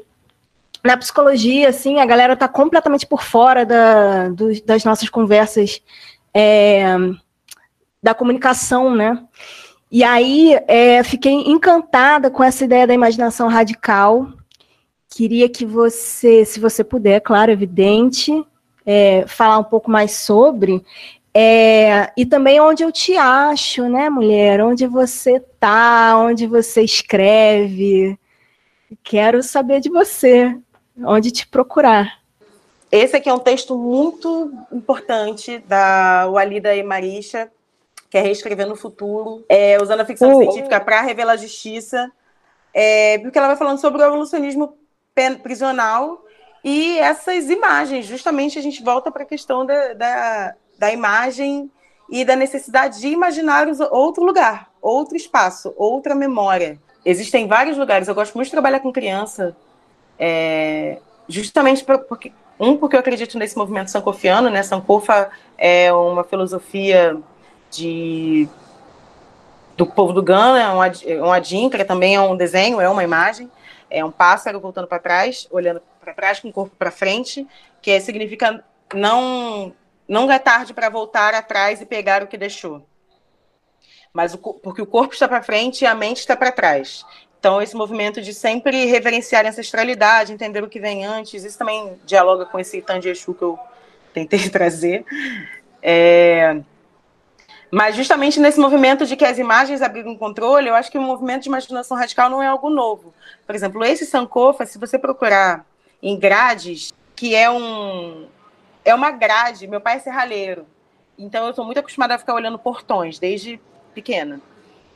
[0.84, 5.82] na psicologia, assim, a galera está completamente por fora da, do, das nossas conversas
[6.32, 6.94] é,
[8.00, 9.20] da comunicação, né?
[9.90, 14.28] E aí é, fiquei encantada com essa ideia da imaginação radical.
[15.08, 18.32] Queria que você, se você puder, claro, evidente,
[18.84, 20.84] é, falar um pouco mais sobre.
[21.38, 24.62] É, e também onde eu te acho, né, mulher?
[24.62, 28.18] Onde você tá, onde você escreve.
[29.04, 30.56] Quero saber de você,
[31.04, 32.22] onde te procurar.
[32.90, 37.52] Esse aqui é um texto muito importante da Walida Emarisha,
[38.08, 42.10] que é Reescrever no Futuro, é, usando a ficção científica para revelar a justiça,
[42.72, 44.78] é, porque ela vai falando sobre o evolucionismo
[45.42, 46.24] prisional
[46.64, 48.06] e essas imagens.
[48.06, 51.70] Justamente a gente volta para a questão da, da da imagem
[52.10, 56.78] e da necessidade de imaginar outro lugar, outro espaço, outra memória.
[57.04, 58.08] Existem vários lugares.
[58.08, 59.56] Eu gosto muito de trabalhar com criança,
[60.18, 64.62] é, justamente porque um porque eu acredito nesse movimento sankofiano, né?
[64.62, 67.16] Sankofa é uma filosofia
[67.70, 68.48] de
[69.76, 73.50] do povo do Ghana, é um, um adinkra, também é um desenho, é uma imagem,
[73.90, 77.46] é um pássaro voltando para trás, olhando para trás com o corpo para frente,
[77.82, 79.74] que é, significa não
[80.08, 82.86] não é tarde para voltar atrás e pegar o que deixou.
[84.12, 87.04] Mas o, porque o corpo está para frente e a mente está para trás.
[87.38, 91.98] Então, esse movimento de sempre reverenciar a ancestralidade, entender o que vem antes, isso também
[92.04, 93.58] dialoga com esse Exu que eu
[94.12, 95.04] tentei trazer.
[95.82, 96.60] É...
[97.70, 101.42] Mas justamente nesse movimento de que as imagens abrigam controle, eu acho que o movimento
[101.42, 103.12] de imaginação radical não é algo novo.
[103.44, 105.66] Por exemplo, esse Sankofa, se você procurar
[106.02, 108.28] em grades, que é um
[108.86, 110.66] é uma grade, meu pai é serralheiro,
[111.18, 113.60] então eu estou muito acostumada a ficar olhando portões desde
[113.94, 114.40] pequena.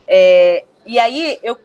[0.07, 1.59] É, e aí eu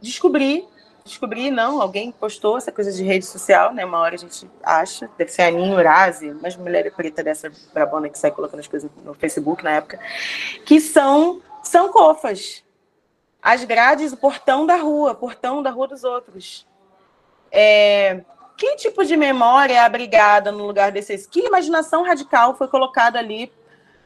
[0.00, 0.66] descobri
[1.04, 3.84] descobri, não, alguém postou essa coisa de rede social, né?
[3.84, 8.08] Uma hora a gente acha, deve ser a Aninha Urazi, umas mulheres preta dessa brabona
[8.08, 9.98] que sai colocando as coisas no Facebook na época,
[10.64, 12.64] que são, são cofas.
[13.40, 16.66] As grades, o portão da rua, portão da rua dos outros.
[17.50, 18.22] É,
[18.62, 21.26] que tipo de memória é abrigada no lugar desses?
[21.26, 23.50] Que imaginação radical foi colocada ali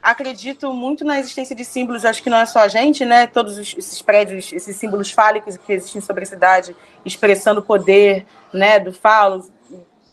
[0.02, 3.26] acredito muito na existência de símbolos, acho que não é só a gente, né?
[3.26, 8.78] Todos esses prédios, esses símbolos fálicos que existem sobre a cidade, expressando o poder, né,
[8.78, 9.44] do falo,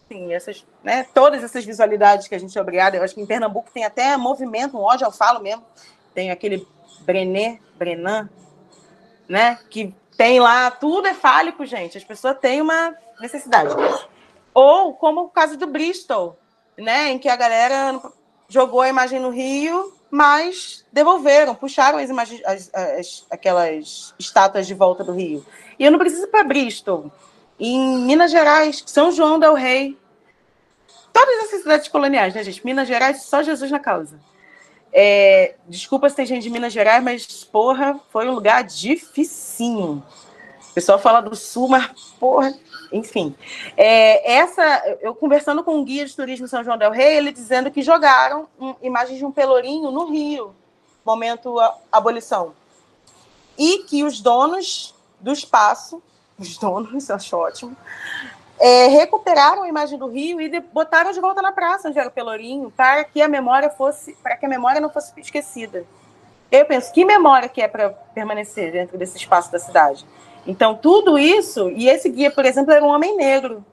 [0.10, 2.96] enfim, essas, né, todas essas visualidades que a gente é obrigado.
[2.96, 5.64] Eu acho que em Pernambuco tem até movimento, um ódio ao falo mesmo.
[6.14, 6.68] Tem aquele
[7.02, 8.28] Brené, Brenan,
[9.30, 11.98] né, que tem lá, tudo é fálico, gente.
[11.98, 13.74] As pessoas têm uma necessidade.
[14.54, 16.38] Ou como o caso do Bristol,
[16.78, 18.00] né, em que a galera
[18.48, 24.74] jogou a imagem no Rio, mas devolveram, puxaram as imagens, as, as, aquelas estátuas de
[24.74, 25.44] volta do Rio.
[25.80, 27.12] E eu não preciso para Bristol.
[27.60, 29.98] Em Minas Gerais, São João del Rei,
[31.12, 32.64] todas essas cidades coloniais, né, gente?
[32.66, 34.20] Minas Gerais, só Jesus na causa.
[34.92, 40.04] É, desculpa se tem gente de Minas Gerais, mas, porra, foi um lugar dificinho.
[40.74, 41.86] O pessoal fala do Sul, mas,
[42.20, 42.52] porra,
[42.92, 43.36] enfim.
[43.78, 44.64] É, essa,
[45.02, 48.48] eu conversando com um guia de turismo São João del Rei, ele dizendo que jogaram
[48.60, 50.56] um, imagens de um pelourinho no Rio,
[51.06, 52.56] momento a, abolição.
[53.56, 56.02] E que os donos do espaço,
[56.40, 57.78] os donos, acho ótimo,
[58.60, 62.10] é, recuperaram a imagem do Rio e de, botaram de volta na praça onde era
[62.10, 65.86] o Pelourinho, para que a memória fosse, para que a memória não fosse esquecida.
[66.52, 70.04] Eu penso, que memória que é para permanecer dentro desse espaço da cidade?
[70.46, 73.66] Então, tudo isso, e esse guia, por exemplo, era um homem negro,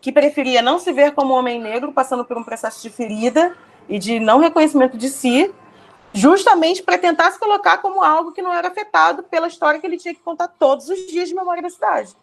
[0.00, 3.56] que preferia não se ver como um homem negro, passando por um processo de ferida
[3.88, 5.52] e de não reconhecimento de si,
[6.12, 9.98] justamente para tentar se colocar como algo que não era afetado pela história que ele
[9.98, 12.16] tinha que contar todos os dias de memória da cidade.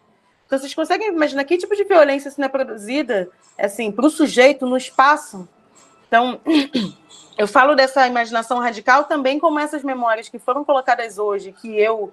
[0.46, 4.66] Então, vocês conseguem imaginar que tipo de violência não é produzida, assim, para o sujeito
[4.66, 5.48] no espaço?
[6.06, 6.40] Então,
[7.36, 12.12] eu falo dessa imaginação radical também como essas memórias que foram colocadas hoje, que eu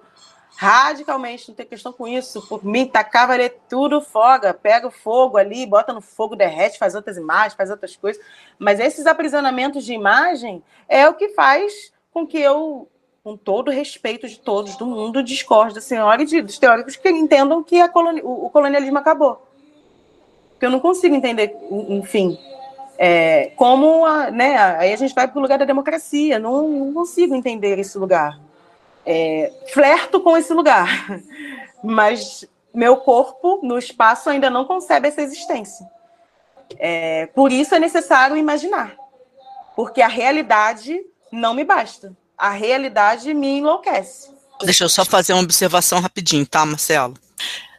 [0.54, 2.46] radicalmente, não tem questão com isso.
[2.48, 6.94] Por mim, tacava ali tudo foga, pega o fogo ali, bota no fogo, derrete, faz
[6.94, 8.22] outras imagens, faz outras coisas.
[8.58, 12.88] Mas esses aprisionamentos de imagem é o que faz com que eu,
[13.22, 17.08] com todo respeito de todos do mundo, discorde da senhora e de, dos teóricos que
[17.10, 19.46] entendam que coloni o, colonialismo acabou.
[20.52, 22.38] Porque eu não consigo entender, enfim,
[22.96, 26.38] é, como a, né, aí a gente vai para o lugar da democracia.
[26.38, 28.40] Não, não consigo entender esse lugar
[29.06, 31.06] é, flerto com esse lugar,
[31.82, 35.86] mas meu corpo no espaço ainda não concebe essa existência.
[36.78, 38.96] É, por isso é necessário imaginar,
[39.76, 42.14] porque a realidade não me basta.
[42.36, 44.30] A realidade me enlouquece.
[44.62, 47.14] Deixa eu só fazer uma observação rapidinho, tá, Marcelo?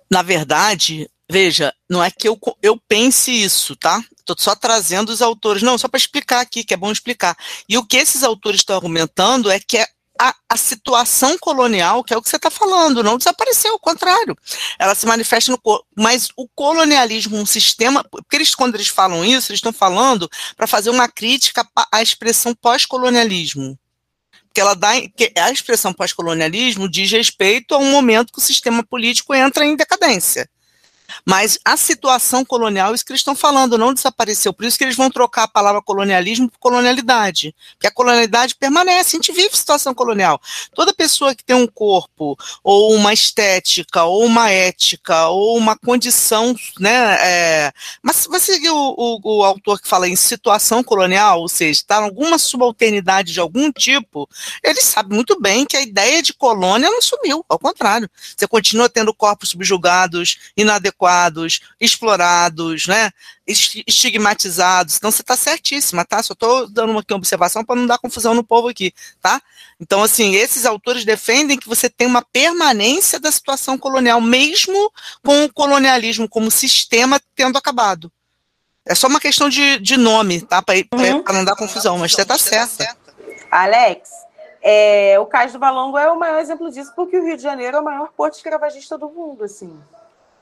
[0.09, 4.01] Na verdade, veja, não é que eu, eu pense isso, tá?
[4.17, 7.35] Estou só trazendo os autores, não, só para explicar aqui, que é bom explicar.
[7.67, 9.87] E o que esses autores estão argumentando é que é
[10.19, 14.35] a, a, situação colonial, que é o que você está falando, não desapareceu, ao contrário.
[14.79, 15.59] Ela se manifesta no
[15.95, 20.67] mas o colonialismo, um sistema, porque eles, quando eles falam isso, eles estão falando para
[20.67, 23.77] fazer uma crítica à expressão pós-colonialismo.
[24.47, 28.83] Porque ela dá, que a expressão pós-colonialismo diz respeito a um momento que o sistema
[28.83, 30.49] político entra em decadência.
[31.25, 34.53] Mas a situação colonial, isso que eles estão falando, não desapareceu.
[34.53, 37.55] Por isso que eles vão trocar a palavra colonialismo por colonialidade.
[37.73, 40.39] Porque a colonialidade permanece, a gente vive situação colonial.
[40.73, 46.55] Toda pessoa que tem um corpo, ou uma estética, ou uma ética, ou uma condição,
[46.79, 47.17] né?
[47.21, 51.71] É, mas você seguir o, o, o, autor que fala em situação colonial, ou seja,
[51.71, 54.27] está alguma subalternidade de algum tipo,
[54.63, 58.09] ele sabe muito bem que a ideia de colônia não sumiu, ao contrário.
[58.35, 63.11] Você continua tendo corpos subjugados, inadequados inadequados, explorados, né,
[63.47, 64.97] estigmatizados.
[64.97, 66.21] Então você está certíssima, tá?
[66.21, 69.41] Só estou dando uma, aqui uma observação para não dar confusão no povo aqui, tá?
[69.79, 74.91] Então, assim, esses autores defendem que você tem uma permanência da situação colonial, mesmo
[75.23, 78.11] com o colonialismo como sistema tendo acabado.
[78.85, 80.61] É só uma questão de, de nome, tá?
[80.61, 81.23] Para uhum.
[81.33, 82.95] não dar confusão, mas você está certa.
[83.51, 84.09] Alex,
[84.61, 87.77] é, o Cais do Valongo é o maior exemplo disso, porque o Rio de Janeiro
[87.77, 89.77] é o maior porto escravagista do mundo, assim.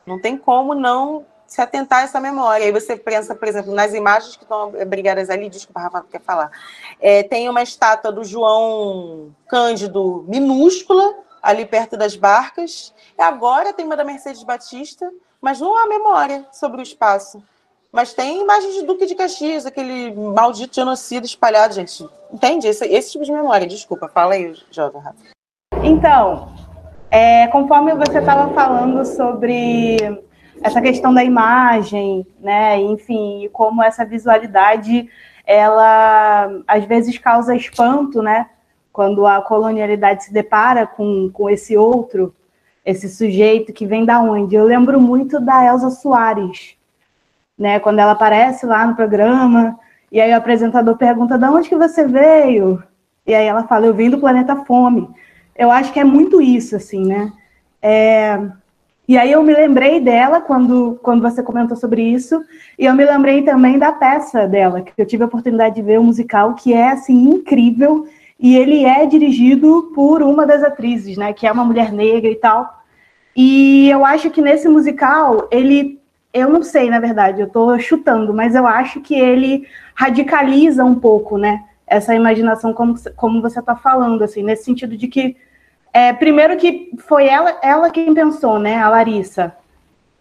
[0.06, 2.66] Não tem como não se atentar a essa memória.
[2.66, 6.52] Aí você pensa, por exemplo, nas imagens que estão brigadas ali, desculpa, Rafa, quer falar.
[7.00, 12.94] É, tem uma estátua do João Cândido minúscula, ali perto das barcas.
[13.18, 17.44] E agora tem uma da Mercedes Batista, mas não há memória sobre o espaço.
[17.92, 22.06] Mas tem imagens de Duque de Caxias, aquele maldito genocídio espalhado, gente.
[22.34, 22.68] Entende?
[22.68, 23.66] Esse, esse tipo de memória.
[23.66, 25.18] Desculpa, fala aí, jovem Rafa.
[25.82, 26.54] Então,
[27.10, 29.98] é, conforme você estava falando sobre
[30.62, 35.10] essa questão da imagem, né, enfim, como essa visualidade,
[35.46, 38.48] ela às vezes causa espanto, né,
[38.92, 42.34] quando a colonialidade se depara com, com esse outro,
[42.86, 44.56] esse sujeito que vem da onde?
[44.56, 46.78] Eu lembro muito da Elsa Soares,
[47.58, 47.80] né?
[47.80, 49.78] Quando ela aparece lá no programa,
[50.12, 52.82] e aí o apresentador pergunta: "De onde que você veio?"
[53.26, 55.10] E aí ela fala: "Eu vim do planeta Fome".
[55.56, 57.32] Eu acho que é muito isso, assim, né?
[57.82, 58.40] É...
[59.08, 62.44] E aí eu me lembrei dela quando, quando você comentou sobre isso,
[62.78, 66.00] e eu me lembrei também da peça dela, que eu tive a oportunidade de ver
[66.00, 68.08] o um musical, que é, assim, incrível,
[68.40, 72.36] e ele é dirigido por uma das atrizes, né, que é uma mulher negra e
[72.36, 72.84] tal.
[73.36, 76.00] E eu acho que nesse musical, ele
[76.36, 79.66] eu não sei, na verdade, eu estou chutando, mas eu acho que ele
[79.96, 81.64] radicaliza um pouco, né?
[81.88, 85.36] Essa imaginação, como, como você está falando, assim, nesse sentido de que,
[85.94, 88.78] é, primeiro que foi ela, ela quem pensou, né?
[88.78, 89.56] A Larissa.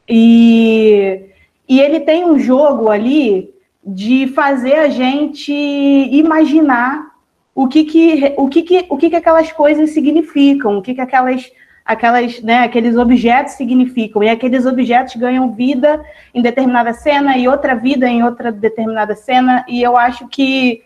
[0.08, 1.30] E,
[1.68, 3.52] e ele tem um jogo ali
[3.86, 7.12] de fazer a gente imaginar
[7.54, 11.00] o que que, o que, que, o que, que aquelas coisas significam, o que, que
[11.00, 11.50] aquelas
[11.84, 17.74] aquelas, né, aqueles objetos significam, e aqueles objetos ganham vida em determinada cena e outra
[17.74, 20.82] vida em outra determinada cena, e eu acho que,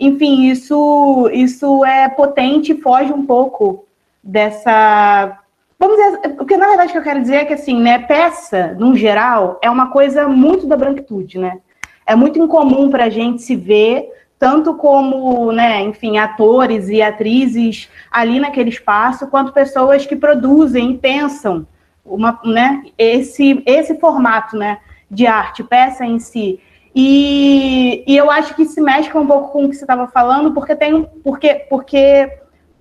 [0.00, 3.84] enfim, isso, isso é potente e foge um pouco
[4.24, 5.38] dessa.
[5.78, 8.74] Vamos dizer, porque na verdade o que eu quero dizer é que assim, né, peça,
[8.78, 11.58] no geral, é uma coisa muito da branquitude, né?
[12.06, 17.90] É muito incomum para a gente se ver tanto como, né, enfim, atores e atrizes
[18.10, 21.66] ali naquele espaço, quanto pessoas que produzem e pensam
[22.02, 24.78] uma, né, esse, esse formato né,
[25.10, 26.58] de arte, peça em si.
[26.94, 30.52] E, e eu acho que se mexe um pouco com o que você estava falando,
[30.52, 32.28] porque tem porque, porque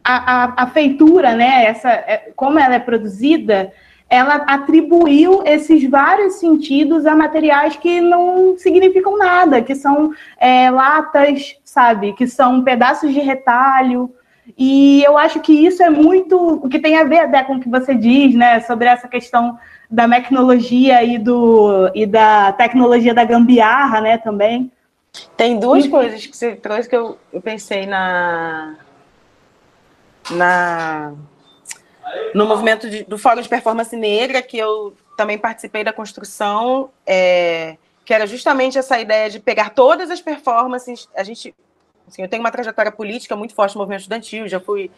[0.03, 3.71] a, a, a feitura, né, essa, é, como ela é produzida,
[4.09, 11.55] ela atribuiu esses vários sentidos a materiais que não significam nada, que são é, latas,
[11.63, 14.11] sabe, que são pedaços de retalho.
[14.57, 17.59] E eu acho que isso é muito o que tem a ver até com o
[17.59, 23.23] que você diz, né, sobre essa questão da tecnologia e, do, e da tecnologia da
[23.23, 24.71] gambiarra, né, também.
[25.35, 25.89] Tem duas e...
[25.89, 28.75] coisas que você trouxe que eu, eu pensei na,
[30.31, 31.13] na
[32.33, 37.77] no movimento de, do Fórum de Performance Negra, que eu também participei da construção, é,
[38.05, 41.07] que era justamente essa ideia de pegar todas as performances.
[41.15, 41.53] A gente,
[42.07, 44.89] assim, eu tenho uma trajetória política muito forte no movimento estudantil, já fui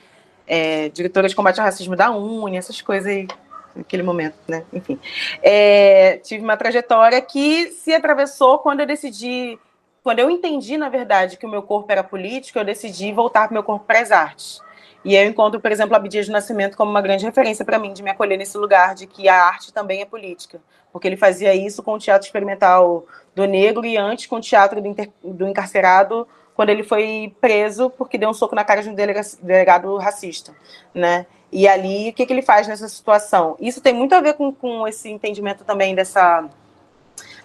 [0.48, 3.28] é, diretora de combate ao racismo da UNE, essas coisas aí,
[3.76, 4.64] naquele momento, né?
[4.74, 5.00] Enfim.
[5.42, 9.60] É, tive uma trajetória que se atravessou quando eu decidi,
[10.04, 13.52] quando eu entendi, na verdade, que o meu corpo era político, eu decidi voltar para
[13.52, 14.62] o meu corpo para as artes.
[15.04, 18.04] E eu encontro, por exemplo, Abdias do Nascimento como uma grande referência para mim, de
[18.04, 20.62] me acolher nesse lugar de que a arte também é política.
[20.92, 24.82] Porque ele fazia isso com o teatro experimental do negro e antes com o teatro
[24.82, 25.10] do, inter...
[25.24, 29.98] do encarcerado, quando ele foi preso porque deu um soco na cara de um delegado
[29.98, 30.54] racista,
[30.94, 31.26] né?
[31.52, 33.58] E ali, o que, que ele faz nessa situação?
[33.60, 36.50] Isso tem muito a ver com, com esse entendimento também dessa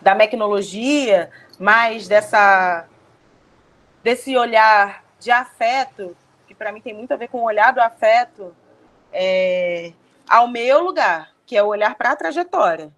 [0.01, 2.87] da mecnologia, mas dessa
[4.05, 6.17] desse olhar de afeto
[6.57, 8.55] para mim tem muito a ver com o olhar do afeto
[9.13, 9.93] é,
[10.29, 12.91] ao meu lugar, que é o olhar para a trajetória,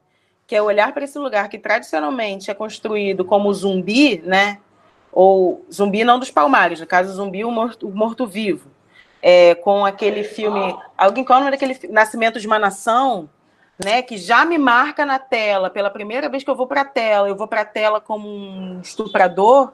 [0.47, 4.61] que é o olhar para esse lugar que tradicionalmente é construído como zumbi, né?
[5.13, 8.65] Ou zumbi não dos palmares, no caso zumbi o morto-vivo.
[8.65, 8.79] Morto
[9.23, 10.77] é, com aquele filme.
[10.97, 13.29] Alguém qual o nome daquele Nascimento de uma Nação,
[13.83, 14.03] né?
[14.03, 15.71] Que já me marca na tela.
[15.71, 18.29] Pela primeira vez que eu vou para a tela, eu vou para a tela como
[18.29, 19.73] um estuprador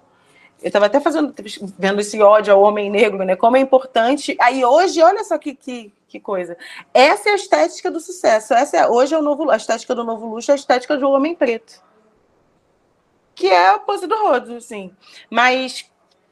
[0.63, 1.35] eu estava até fazendo,
[1.79, 3.37] vendo esse ódio ao homem negro, né?
[3.37, 4.35] Como é importante.
[4.41, 6.57] Aí hoje, olha só que, que, que coisa.
[6.95, 8.55] Essa é a estética do sucesso.
[8.55, 11.11] Essa é, hoje é o novo, a estética do novo luxo, é a estética do
[11.11, 11.83] homem preto.
[13.35, 14.95] Que é a pose do rodo, assim.
[15.31, 15.91] Mas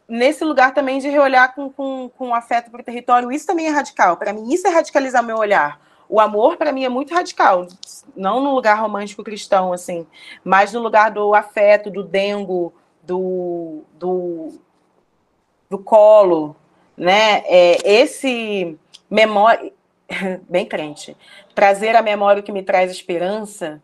[0.09, 3.71] nesse lugar também de reolhar com, com, com afeto para o território, isso também é
[3.71, 4.17] radical.
[4.17, 5.81] Para mim, isso é radicalizar meu olhar.
[6.09, 7.67] O amor, para mim, é muito radical.
[8.15, 10.07] Não no lugar romântico cristão, assim,
[10.45, 14.61] mas no lugar do afeto, do dengo, do, do,
[15.71, 16.55] do colo,
[16.97, 17.43] né?
[17.47, 18.79] É, esse
[19.09, 19.73] memória,
[20.49, 21.17] bem crente,
[21.55, 23.83] trazer a memória que me traz esperança,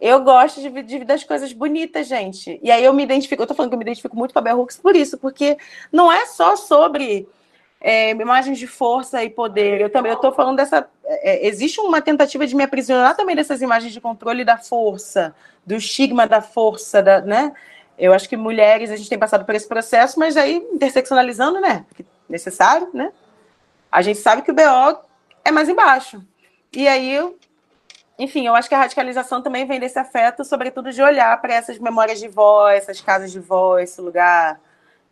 [0.00, 2.60] Eu gosto de, de das coisas bonitas, gente.
[2.62, 4.42] E aí eu me identifico, eu tô falando que eu me identifico muito com a
[4.42, 5.56] Bell Hooks por isso, porque
[5.90, 7.26] não é só sobre
[7.80, 9.80] é, imagens de força e poder.
[9.80, 10.88] Eu também estou falando dessa.
[11.04, 15.34] É, existe uma tentativa de me aprisionar também dessas imagens de controle da força,
[15.64, 17.52] do estigma da força, da, né?
[17.98, 21.86] Eu acho que mulheres, a gente tem passado por esse processo, mas aí interseccionalizando, né?
[22.28, 23.10] Necessário, né?
[23.90, 25.00] A gente sabe que o BO
[25.44, 26.22] é mais embaixo.
[26.72, 27.18] E aí
[28.18, 31.78] enfim, eu acho que a radicalização também vem desse afeto, sobretudo de olhar para essas
[31.78, 34.60] memórias de vó, essas casas de vó, esse lugar,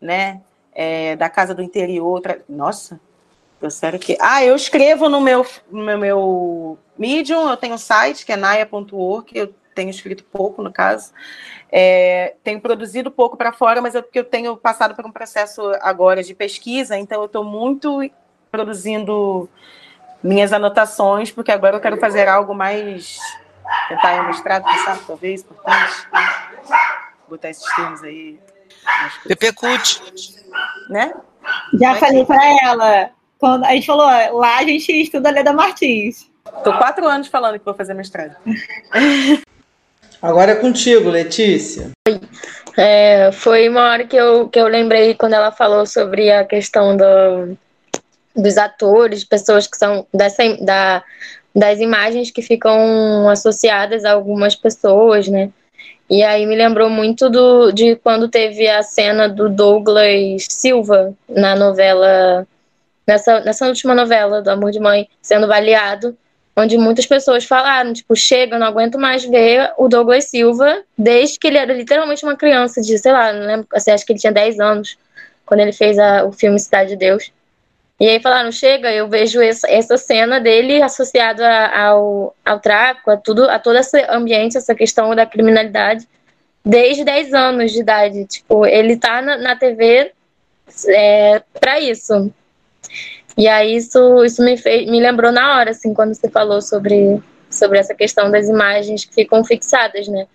[0.01, 0.41] né,
[0.73, 2.21] é, da casa do interior.
[2.49, 2.99] Nossa,
[3.61, 4.17] eu sério que.
[4.19, 9.31] Ah, eu escrevo no meu, no meu Medium, eu tenho um site que é naia.org,
[9.33, 11.11] eu tenho escrito pouco, no caso.
[11.71, 15.61] É, tenho produzido pouco para fora, mas é porque eu tenho passado por um processo
[15.81, 17.99] agora de pesquisa, então eu estou muito
[18.49, 19.49] produzindo
[20.25, 23.19] minhas anotações, porque agora eu quero fazer algo mais.
[23.87, 26.07] tentar ir ao mestrado, pensar, talvez, importante.
[26.11, 26.27] Né?
[27.29, 28.39] Botar esses termos aí.
[29.27, 30.01] Pepe Cut.
[30.89, 31.13] Né?
[31.79, 33.09] Já Mas, falei para ela.
[33.37, 34.07] Quando a gente falou,
[34.39, 36.29] lá a gente estuda a Leda Martins.
[36.63, 38.35] Tô quatro anos falando que vou fazer mestrado.
[40.21, 41.91] Agora é contigo, Letícia.
[42.75, 46.97] É, foi uma hora que eu, que eu lembrei quando ela falou sobre a questão
[46.97, 47.57] do,
[48.35, 51.03] dos atores, pessoas que são dessa, da,
[51.55, 55.49] das imagens que ficam associadas a algumas pessoas, né?
[56.09, 61.55] E aí me lembrou muito do, de quando teve a cena do Douglas Silva na
[61.55, 62.47] novela,
[63.07, 66.15] nessa, nessa última novela do Amor de Mãe, sendo baleado,
[66.55, 71.47] onde muitas pessoas falaram, tipo, chega, não aguento mais ver o Douglas Silva, desde que
[71.47, 74.31] ele era literalmente uma criança de, sei lá, não lembro, assim, acho que ele tinha
[74.31, 74.97] 10 anos,
[75.45, 77.31] quando ele fez a, o filme Cidade de Deus.
[77.99, 83.49] E aí falaram, chega, eu vejo essa, cena dele associada ao, ao tráfico, a, tudo,
[83.49, 86.05] a todo esse ambiente, essa questão da criminalidade,
[86.63, 88.25] desde 10 anos de idade.
[88.25, 90.11] Tipo, ele tá na, na TV
[90.89, 92.33] é, para isso.
[93.37, 97.21] E aí isso, isso me, fez, me lembrou na hora, assim, quando você falou sobre,
[97.49, 100.27] sobre essa questão das imagens que ficam fixadas, né?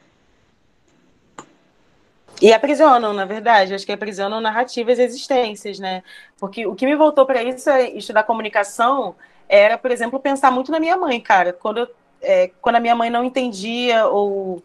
[2.40, 6.02] E aprisionam, na verdade, acho que aprisionam narrativas e existências, né?
[6.38, 9.14] Porque o que me voltou para isso, é estudar comunicação,
[9.48, 11.52] era, por exemplo, pensar muito na minha mãe, cara.
[11.52, 11.86] Quando,
[12.22, 14.62] é, quando a minha mãe não entendia ou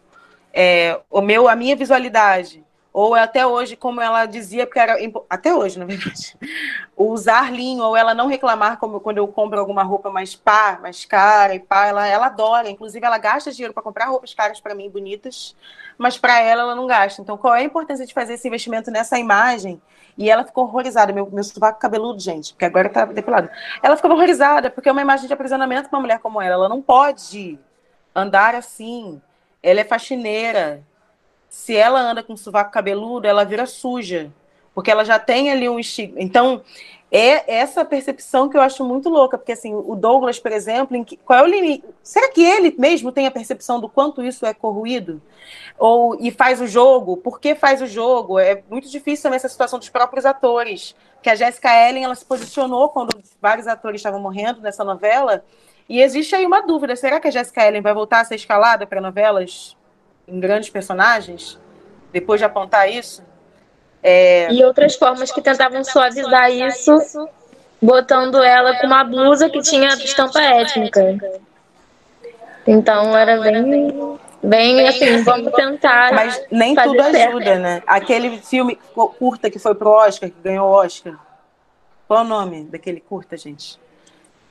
[0.54, 2.64] é, o meu, a minha visualidade,
[2.96, 4.96] ou até hoje, como ela dizia, porque era
[5.28, 6.34] até hoje, na verdade,
[6.96, 11.04] usar linho, ou ela não reclamar como quando eu compro alguma roupa mais pá, mais
[11.04, 14.74] cara e pá, ela, ela adora, inclusive ela gasta dinheiro para comprar roupas caras para
[14.74, 15.54] mim, bonitas,
[15.98, 17.22] mas para ela ela não gasta.
[17.22, 19.80] Então, qual é a importância de fazer esse investimento nessa imagem?
[20.18, 23.50] E ela ficou horrorizada, meu, meu sovaco cabeludo, gente, porque agora tá depilado.
[23.82, 26.54] Ela ficou horrorizada, porque é uma imagem de aprisionamento para uma mulher como ela.
[26.54, 27.58] Ela não pode
[28.14, 29.20] andar assim.
[29.62, 30.82] Ela é faxineira.
[31.48, 34.30] Se ela anda com sovaco cabeludo, ela vira suja,
[34.76, 36.20] porque ela já tem ali um estigma.
[36.20, 36.62] Então,
[37.10, 41.16] é essa percepção que eu acho muito louca, porque assim, o Douglas, por exemplo, que,
[41.16, 41.86] qual é o limite?
[42.02, 45.22] Será que ele mesmo tem a percepção do quanto isso é corruído?
[45.78, 47.16] Ou e faz o jogo?
[47.16, 48.38] Por que faz o jogo?
[48.38, 50.94] É muito difícil também essa situação dos próprios atores.
[51.22, 55.42] Que a Jessica Ellen, ela se posicionou quando vários atores estavam morrendo nessa novela,
[55.88, 58.86] e existe aí uma dúvida, será que a Jessica Ellen vai voltar a ser escalada
[58.86, 59.74] para novelas
[60.28, 61.58] em grandes personagens
[62.12, 63.24] depois de apontar isso?
[64.02, 64.52] É...
[64.52, 67.28] E outras formas que tentavam suavizar isso,
[67.80, 71.18] botando ela com uma blusa que tinha estampa étnica.
[72.66, 76.12] Então era bem, bem assim, vamos tentar.
[76.12, 77.60] Mas nem tudo ajuda, certo.
[77.60, 77.82] né?
[77.86, 78.78] Aquele filme
[79.18, 81.16] curta que foi pro Oscar, que ganhou o Oscar.
[82.08, 83.78] Qual é o nome daquele curta, gente?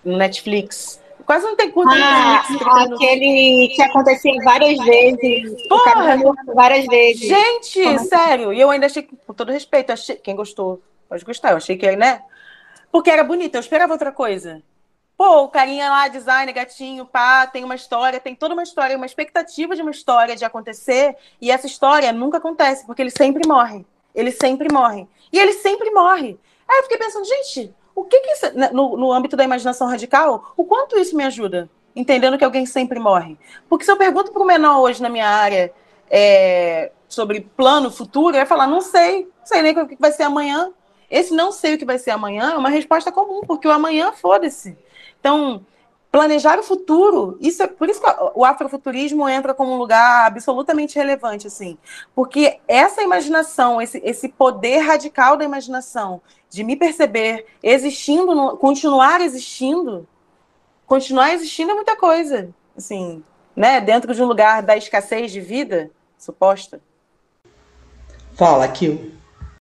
[0.04, 1.02] No Netflix.
[1.26, 2.44] Quase não tem curta ah,
[2.84, 5.68] Aquele que acontecia várias vezes.
[5.68, 6.18] Porra!
[6.54, 7.28] Várias vezes.
[7.28, 8.08] Gente, Como assim?
[8.08, 8.54] sério.
[8.54, 11.52] E eu ainda achei, com todo respeito, achei, quem gostou, pode gostar.
[11.52, 12.22] Eu achei que, né?
[12.92, 14.62] Porque era bonita, eu esperava outra coisa.
[15.18, 19.06] Pô, o carinha lá, design, gatinho, pá, tem uma história, tem toda uma história, uma
[19.06, 23.86] expectativa de uma história de acontecer, e essa história nunca acontece, porque ele sempre morre.
[24.14, 25.08] Ele sempre morre.
[25.32, 26.38] E ele sempre morre.
[26.68, 29.88] Aí eu fiquei pensando, gente, o que, que isso, né, no, no âmbito da imaginação
[29.88, 31.70] radical, o quanto isso me ajuda?
[31.96, 33.38] Entendendo que alguém sempre morre.
[33.70, 35.74] Porque se eu pergunto para o menor hoje na minha área
[36.12, 40.12] é, sobre plano futuro, ele vai falar: não sei, não sei nem o que vai
[40.12, 40.72] ser amanhã.
[41.10, 44.12] Esse não sei o que vai ser amanhã é uma resposta comum, porque o amanhã,
[44.12, 44.78] foda-se.
[45.20, 45.66] Então,
[46.16, 50.96] planejar o futuro, isso é por isso que o afrofuturismo entra como um lugar absolutamente
[50.98, 51.78] relevante, assim,
[52.16, 59.20] porque essa imaginação, esse, esse poder radical da imaginação, de me perceber existindo, no, continuar
[59.20, 60.08] existindo,
[60.88, 62.48] continuar existindo é muita coisa,
[62.78, 63.22] assim,
[63.54, 66.80] né, dentro de um lugar da escassez de vida suposta.
[68.36, 69.12] Fala, Kil.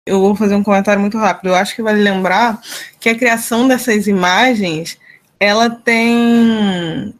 [0.05, 1.49] Eu vou fazer um comentário muito rápido.
[1.49, 2.61] Eu acho que vale lembrar
[3.01, 4.97] que a criação dessas imagens,
[5.39, 7.13] ela tem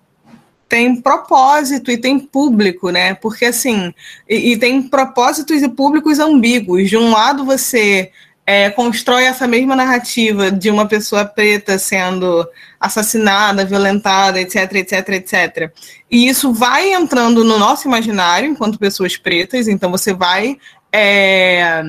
[0.70, 3.14] tem propósito e tem público, né?
[3.14, 3.94] Porque assim,
[4.30, 6.90] e, e tem propósitos e públicos ambíguos.
[6.90, 8.12] De um lado, você
[8.46, 12.48] é, constrói essa mesma narrativa de uma pessoa preta sendo
[12.80, 15.72] assassinada, violentada, etc, etc, etc.
[16.10, 20.58] E isso vai entrando no nosso imaginário enquanto pessoas pretas, então você vai
[20.92, 21.84] é,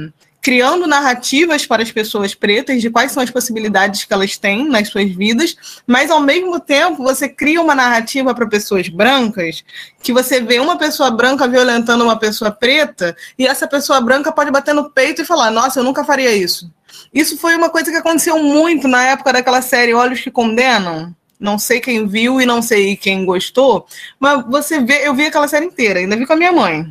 [0.49, 4.88] criando narrativas para as pessoas pretas de quais são as possibilidades que elas têm nas
[4.88, 5.55] suas vidas,
[5.86, 9.62] mas ao mesmo tempo você cria uma narrativa para pessoas brancas
[10.03, 14.51] que você vê uma pessoa branca violentando uma pessoa preta e essa pessoa branca pode
[14.51, 16.72] bater no peito e falar: Nossa, eu nunca faria isso.
[17.12, 21.14] Isso foi uma coisa que aconteceu muito na época daquela série Olhos que Condenam.
[21.38, 23.86] Não sei quem viu e não sei quem gostou,
[24.18, 26.86] mas você vê, eu vi aquela série inteira, ainda vi com a minha mãe.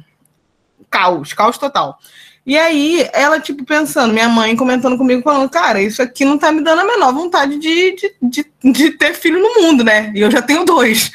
[0.91, 1.97] Caos, caos total.
[2.47, 6.49] E aí, ela, tipo, pensando, minha mãe comentando comigo, falando, cara, isso aqui não tá
[6.49, 10.13] me dando a menor vontade de, de, de, de ter filho no mundo, né?
[10.15, 11.11] E eu já tenho dois.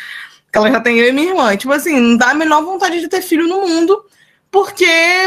[0.53, 1.57] Ela já tem eu e minha irmã.
[1.57, 4.05] Tipo assim, não dá a menor vontade de ter filho no mundo,
[4.51, 4.85] porque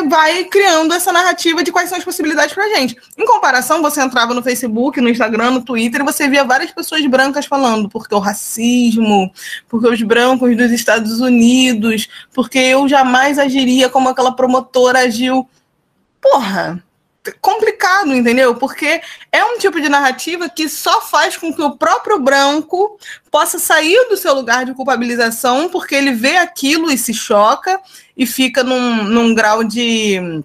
[0.08, 2.96] vai criando essa narrativa de quais são as possibilidades pra gente.
[3.18, 7.04] Em comparação, você entrava no Facebook, no Instagram, no Twitter, e você via várias pessoas
[7.08, 9.34] brancas falando, porque o racismo,
[9.68, 15.50] porque os brancos dos Estados Unidos, porque eu jamais agiria como aquela promotora agiu
[16.26, 16.84] porra,
[17.40, 18.56] complicado, entendeu?
[18.56, 19.00] Porque
[19.32, 22.98] é um tipo de narrativa que só faz com que o próprio branco
[23.30, 27.80] possa sair do seu lugar de culpabilização, porque ele vê aquilo e se choca
[28.18, 30.44] e fica num, num grau de,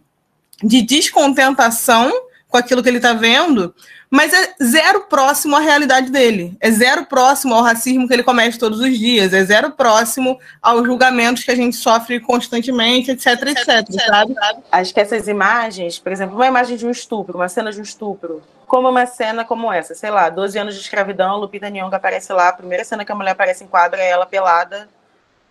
[0.62, 2.12] de descontentação
[2.46, 3.74] com aquilo que ele está vendo,
[4.10, 8.58] mas é zero próximo à realidade dele, é zero próximo ao racismo que ele comete
[8.58, 13.68] todos os dias, é zero próximo aos julgamentos que a gente sofre constantemente, etc, etc,
[13.68, 14.34] etc sabe?
[14.72, 17.84] Acho que essas imagens, por exemplo, uma imagem de um estupro, uma cena de um
[17.84, 22.32] estupro, como uma cena como essa, sei lá, 12 anos de escravidão, Lupita Nyong'o aparece
[22.32, 24.88] lá, a primeira cena que a mulher aparece em quadro é ela pelada,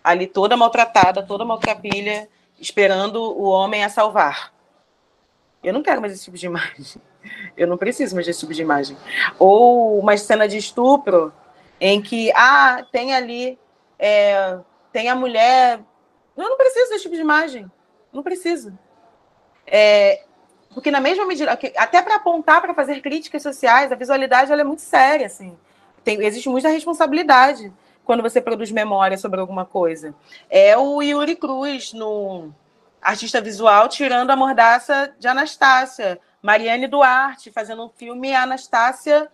[0.04, 2.28] ali toda maltratada, toda maltrapilha,
[2.60, 4.52] esperando o homem a salvar.
[5.64, 7.00] Eu não quero mais esse tipo de imagem.
[7.56, 8.96] Eu não preciso mais desse tipo de imagem.
[9.38, 11.32] Ou uma cena de estupro
[11.80, 13.58] em que, ah, tem ali,
[13.98, 14.58] é,
[14.92, 15.80] tem a mulher.
[16.36, 17.70] Eu não preciso desse tipo de imagem.
[18.12, 18.76] Não preciso.
[19.66, 20.22] É,
[20.74, 24.64] porque na mesma medida, até para apontar, para fazer críticas sociais, a visualidade ela é
[24.64, 25.56] muito séria, assim.
[26.04, 27.72] Tem, existe muita responsabilidade
[28.04, 30.14] quando você produz memória sobre alguma coisa.
[30.48, 32.52] É o Yuri Cruz no
[33.00, 39.30] artista visual tirando a mordaça de Anastácia, Mariane Duarte fazendo um filme Anastácia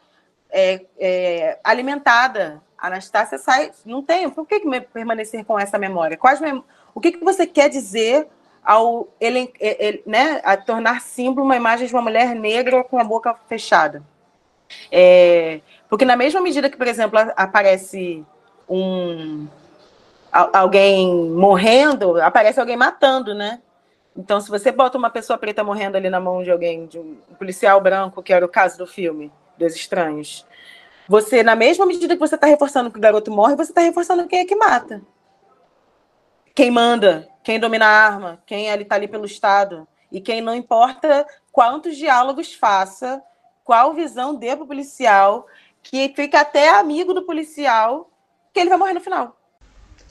[0.51, 2.63] é, é, alimentada.
[2.79, 4.29] Anastácia sai, não tem.
[4.29, 6.17] Por que, que permanecer com essa memória?
[6.17, 6.63] Quais mem...
[6.95, 8.29] O que, que você quer dizer
[8.65, 13.05] ao ele, ele, né, a tornar símbolo uma imagem de uma mulher negra com a
[13.05, 14.03] boca fechada?
[14.91, 18.25] É, porque na mesma medida que, por exemplo, aparece
[18.69, 19.47] um
[20.53, 23.61] alguém morrendo, aparece alguém matando, né?
[24.17, 27.17] Então, se você bota uma pessoa preta morrendo ali na mão de alguém, de um
[27.39, 30.47] policial branco, que era o caso do filme, dos estranhos,
[31.09, 34.27] você, na mesma medida que você está reforçando que o garoto morre, você está reforçando
[34.27, 35.03] quem é que mata.
[36.55, 39.87] Quem manda, quem domina a arma, quem está ali pelo Estado.
[40.11, 43.23] E quem não importa quantos diálogos faça,
[43.62, 45.47] qual visão dê para o policial,
[45.83, 48.11] que fica até amigo do policial,
[48.53, 49.37] que ele vai morrer no final.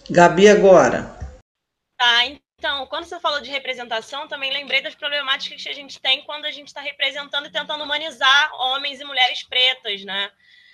[0.09, 1.09] Gabi, agora.
[1.97, 2.25] Tá,
[2.65, 6.45] então, quando você falou de representação, também lembrei das problemáticas que a gente tem quando
[6.45, 10.31] a gente está representando e tentando humanizar homens e mulheres pretas, né?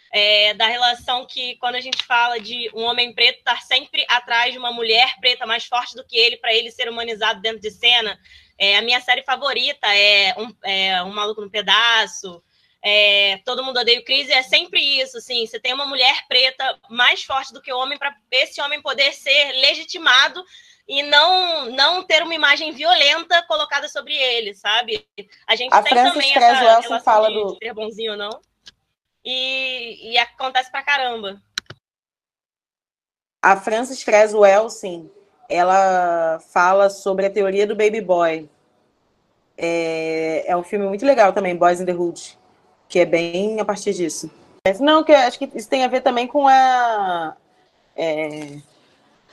[0.10, 4.54] É, da relação que, quando a gente fala de um homem preto estar sempre atrás
[4.54, 7.70] de uma mulher preta mais forte do que ele, para ele ser humanizado dentro de
[7.70, 8.18] cena.
[8.58, 12.42] É, a minha série favorita é Um, é, um Maluco no Pedaço,
[12.82, 16.80] é, Todo Mundo Odeia o Cris, é sempre isso, assim, você tem uma mulher preta
[16.90, 20.42] mais forte do que o homem, para esse homem poder ser legitimado
[20.92, 25.08] e não não ter uma imagem violenta colocada sobre ele, sabe?
[25.48, 28.42] A gente a tem Francis também essa relação fala de do- ser bonzinho ou não.
[29.24, 31.42] E, e acontece pra caramba.
[33.42, 35.10] A Frances Cress Welsing,
[35.48, 38.50] ela fala sobre a teoria do baby boy.
[39.58, 42.38] É, é um filme muito legal também, Boys in the Hood,
[42.90, 44.30] que é bem a partir disso.
[44.82, 47.38] Não, que acho que isso tem a ver também com a
[47.96, 48.60] é,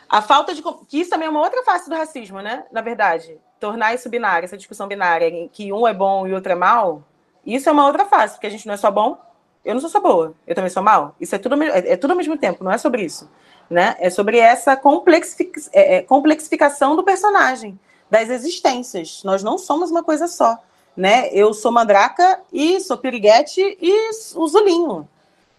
[0.09, 2.65] a falta de que isso também é uma outra face do racismo, né?
[2.73, 6.53] Na verdade, tornar isso binário, essa discussão binária, em que um é bom e outro
[6.53, 7.03] é mal,
[7.45, 9.19] isso é uma outra face, porque a gente não é só bom,
[9.65, 11.15] eu não sou só boa, eu também sou mal.
[11.21, 13.29] Isso é tudo, é, é tudo ao mesmo tempo, não é sobre isso.
[13.69, 13.97] né?
[13.99, 17.79] É sobre essa complexific é, é, complexificação do personagem,
[18.11, 19.23] das existências.
[19.25, 20.59] Nós não somos uma coisa só,
[20.97, 21.29] né?
[21.33, 25.09] Eu sou mandraca e sou piriguete e o zulinho.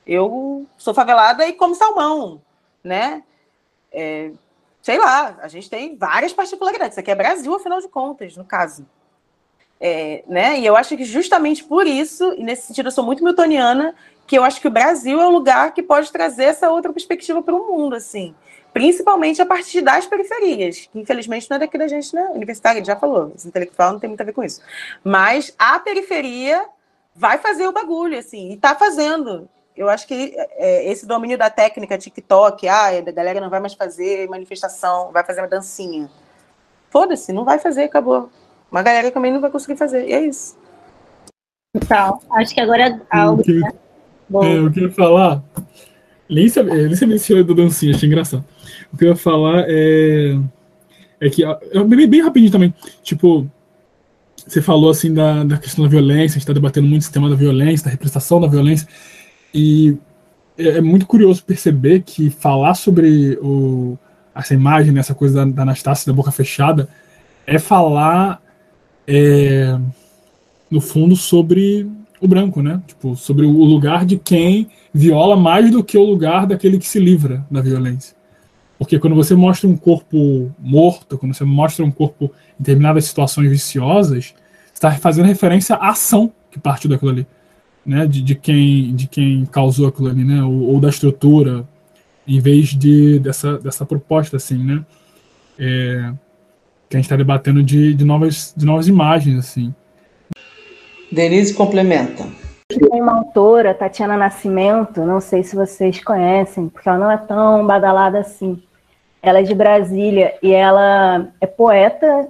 [0.07, 2.41] Eu sou favelada e como salmão,
[2.83, 3.23] né?
[3.91, 4.31] É,
[4.81, 6.93] sei lá, a gente tem várias particularidades.
[6.93, 8.85] Isso aqui é Brasil, afinal de contas, no caso.
[9.79, 10.59] É, né?
[10.59, 13.95] E eu acho que justamente por isso, e nesse sentido eu sou muito miltoniana,
[14.27, 17.41] que eu acho que o Brasil é o lugar que pode trazer essa outra perspectiva
[17.41, 18.35] para o mundo, assim.
[18.71, 22.29] Principalmente a partir das periferias, que infelizmente não é daqui da gente, né?
[22.33, 24.61] Universitária, já falou, esse intelectual não tem muito a ver com isso.
[25.03, 26.63] Mas a periferia
[27.15, 29.49] vai fazer o bagulho, assim, e está fazendo.
[29.79, 33.73] Eu acho que é, esse domínio da técnica TikTok, ah, a galera não vai mais
[33.73, 36.09] fazer manifestação, vai fazer uma dancinha.
[36.89, 38.29] Foda-se, não vai fazer, acabou.
[38.69, 40.57] Uma galera também não vai conseguir fazer, e é isso.
[41.73, 43.41] Então, acho que agora algo.
[43.41, 43.71] Que, né?
[44.43, 45.41] é, eu queria falar.
[46.29, 48.43] Lícia, Lícia mencionou da dancinha, achei engraçado.
[48.91, 50.37] O que eu ia falar é.
[51.21, 51.41] É que.
[51.41, 52.73] Eu bem, bem rapidinho também.
[53.01, 53.49] Tipo,
[54.45, 57.29] você falou assim da, da questão da violência, a gente está debatendo muito esse tema
[57.29, 58.85] da violência, da representação da violência.
[59.53, 59.97] E
[60.57, 63.97] é, é muito curioso perceber que falar sobre o,
[64.35, 66.89] essa imagem, essa coisa da, da Anastácia da boca fechada,
[67.47, 68.41] é falar,
[69.07, 69.77] é,
[70.69, 71.89] no fundo, sobre
[72.21, 72.81] o branco, né?
[72.85, 76.99] Tipo, sobre o lugar de quem viola mais do que o lugar daquele que se
[76.99, 78.15] livra da violência.
[78.77, 83.49] Porque quando você mostra um corpo morto, quando você mostra um corpo em determinadas situações
[83.49, 84.33] viciosas,
[84.65, 87.27] você está fazendo referência à ação que partiu daquilo ali
[87.85, 91.67] né, de, de, quem, de quem causou aquilo ali, né, ou, ou, da estrutura,
[92.27, 94.85] em vez de dessa, dessa proposta, assim, né,
[95.57, 96.11] é,
[96.89, 99.73] que a gente está debatendo de, de, novas, de novas imagens, assim.
[101.11, 102.25] Denise complementa.
[102.67, 107.65] Tem uma autora, Tatiana Nascimento, não sei se vocês conhecem, porque ela não é tão
[107.65, 108.61] badalada assim.
[109.23, 112.27] Ela é de Brasília e ela é poeta,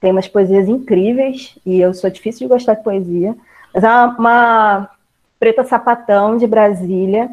[0.00, 3.36] tem umas poesias incríveis, e eu sou difícil de gostar de poesia,
[3.76, 4.90] mas é uma, uma
[5.38, 7.28] preta sapatão de Brasília,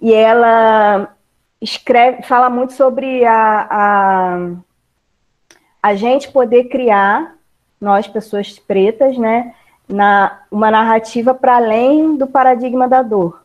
[0.00, 1.12] e ela
[1.60, 4.50] escreve, fala muito sobre a, a,
[5.82, 7.34] a gente poder criar,
[7.80, 9.52] nós pessoas pretas, né,
[9.88, 13.42] na, uma narrativa para além do paradigma da dor,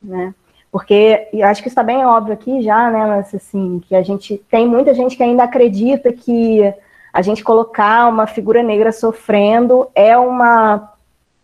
[0.00, 0.32] né?
[0.70, 4.66] Porque acho que está bem óbvio aqui já, né, mas assim, que a gente tem
[4.66, 6.72] muita gente que ainda acredita que
[7.12, 10.93] a gente colocar uma figura negra sofrendo é uma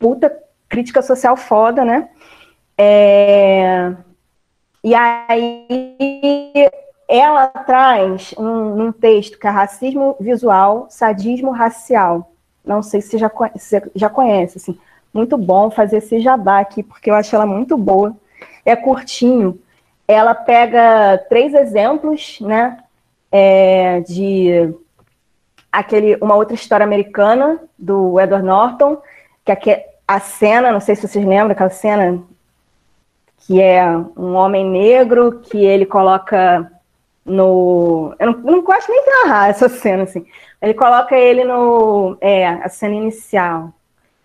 [0.00, 0.34] puta
[0.68, 2.08] crítica social foda, né?
[2.76, 3.92] É,
[4.82, 6.70] e aí
[7.06, 12.32] ela traz um, um, texto que é racismo visual, sadismo racial.
[12.64, 14.78] Não sei se já, se já conhece, assim.
[15.12, 18.16] Muito bom fazer esse jabá aqui, porque eu acho ela muito boa.
[18.64, 19.60] É curtinho.
[20.08, 22.78] Ela pega três exemplos, né?
[23.30, 24.74] É, de
[25.70, 29.00] aquele, uma outra história americana do Edward Norton,
[29.44, 32.20] que é a cena, não sei se vocês lembram, aquela cena
[33.46, 33.86] que é
[34.16, 36.68] um homem negro que ele coloca
[37.24, 38.12] no.
[38.18, 40.26] Eu não, não gosto nem de narrar essa cena, assim.
[40.60, 42.18] Ele coloca ele no.
[42.20, 43.72] É, a cena inicial.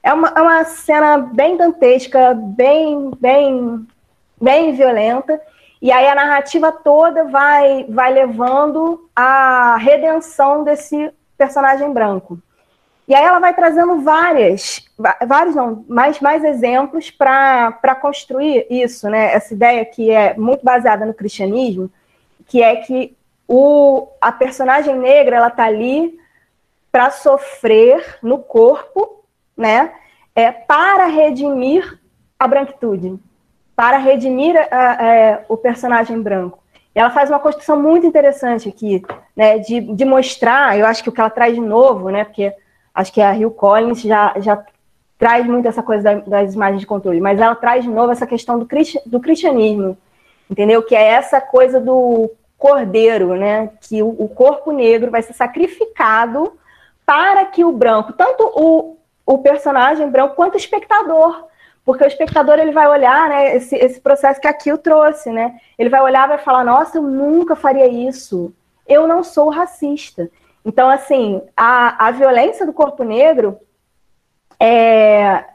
[0.02, 3.86] É uma, é uma cena bem dantesca, bem, bem,
[4.42, 5.40] bem violenta.
[5.80, 12.40] E aí a narrativa toda vai, vai levando à redenção desse personagem branco.
[13.08, 14.84] E aí ela vai trazendo várias,
[15.28, 19.32] vários não, mais, mais exemplos para construir isso, né?
[19.34, 21.92] Essa ideia que é muito baseada no cristianismo,
[22.48, 23.16] que é que
[23.48, 26.18] o, a personagem negra ela tá ali
[26.92, 29.24] para sofrer no corpo,
[29.56, 29.92] né?
[30.36, 32.00] É, para redimir
[32.40, 33.20] a branquitude,
[33.76, 36.60] para redimir a, a, o personagem branco.
[36.96, 39.04] E ela faz uma construção muito interessante aqui,
[39.36, 39.60] né?
[39.60, 42.24] De, de mostrar, eu acho que o que ela traz de novo, né?
[42.24, 42.52] Porque
[42.96, 44.64] acho que a Rio Collins já, já
[45.20, 48.58] traz muito essa coisa das imagens de controle, mas ela traz de novo essa questão
[48.58, 48.68] do,
[49.06, 49.98] do cristianismo,
[50.50, 50.82] entendeu?
[50.82, 53.70] Que é essa coisa do cordeiro, né?
[53.82, 56.54] Que o, o, corpo negro vai ser sacrificado
[57.06, 61.46] para que o branco, tanto o, o personagem branco quanto o espectador,
[61.84, 63.56] porque o espectador ele vai olhar, né?
[63.56, 65.56] Esse, esse processo que a Kill trouxe, né?
[65.78, 68.52] Ele vai olhar e vai falar: Nossa, eu nunca faria isso.
[68.88, 70.30] Eu não sou racista.
[70.66, 73.60] Então, assim, a, a violência do corpo negro
[74.60, 75.46] é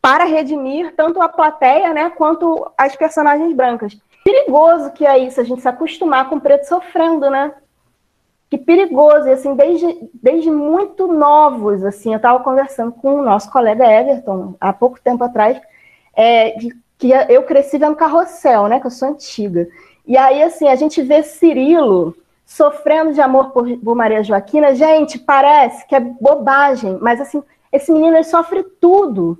[0.00, 3.96] para redimir tanto a plateia, né, quanto as personagens brancas.
[4.22, 7.54] Perigoso que é isso, a gente se acostumar com o preto sofrendo, né?
[8.50, 13.50] Que perigoso, e assim, desde, desde muito novos, assim, eu estava conversando com o nosso
[13.50, 15.58] colega Everton, há pouco tempo atrás,
[16.14, 19.66] é, de, que eu cresci vendo carrossel, né, que eu sou antiga,
[20.06, 22.14] E aí, assim, a gente vê Cirilo
[22.44, 24.74] sofrendo de amor por, por Maria Joaquina.
[24.74, 27.42] Gente, parece que é bobagem, mas assim,
[27.72, 29.38] esse menino sofre tudo.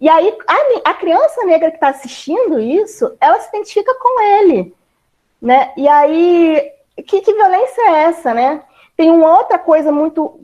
[0.00, 4.74] E aí, a, a criança negra que está assistindo isso, ela se identifica com ele.
[5.40, 5.72] Né?
[5.76, 6.72] E aí,
[7.06, 8.62] que, que violência é essa, né?
[8.96, 10.40] Tem uma outra coisa muito,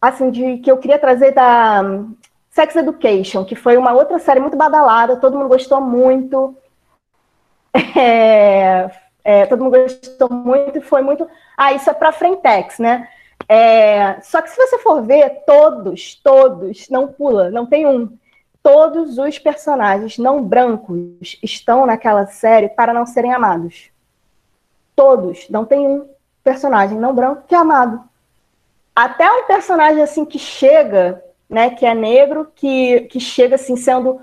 [0.00, 2.14] assim, de, que eu queria trazer da um,
[2.50, 6.56] Sex Education, que foi uma outra série muito badalada, todo mundo gostou muito.
[7.96, 8.90] É,
[9.24, 11.28] é, todo mundo gostou muito e foi muito.
[11.56, 13.08] Ah, isso é para Frentex, né?
[13.48, 18.16] É, só que se você for ver, todos, todos, não pula, não tem um.
[18.62, 23.90] Todos os personagens não brancos estão naquela série para não serem amados.
[24.94, 26.06] Todos, não tem um
[26.44, 28.02] personagem não branco que é amado.
[28.94, 34.20] Até um personagem assim que chega, né, que é negro, que, que chega assim sendo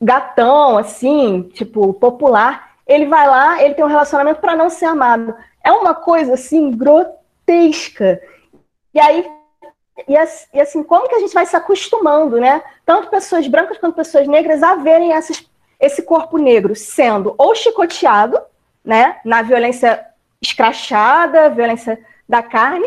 [0.00, 5.34] gatão, assim, tipo, popular, ele vai lá, ele tem um relacionamento para não ser amado.
[5.62, 8.20] É uma coisa assim grotesca.
[8.92, 9.26] E aí
[10.52, 12.62] e assim, como que a gente vai se acostumando, né?
[12.84, 18.40] Tanto pessoas brancas quanto pessoas negras a verem essas, esse corpo negro sendo ou chicoteado,
[18.84, 20.04] né, na violência
[20.42, 22.86] escrachada, violência da carne,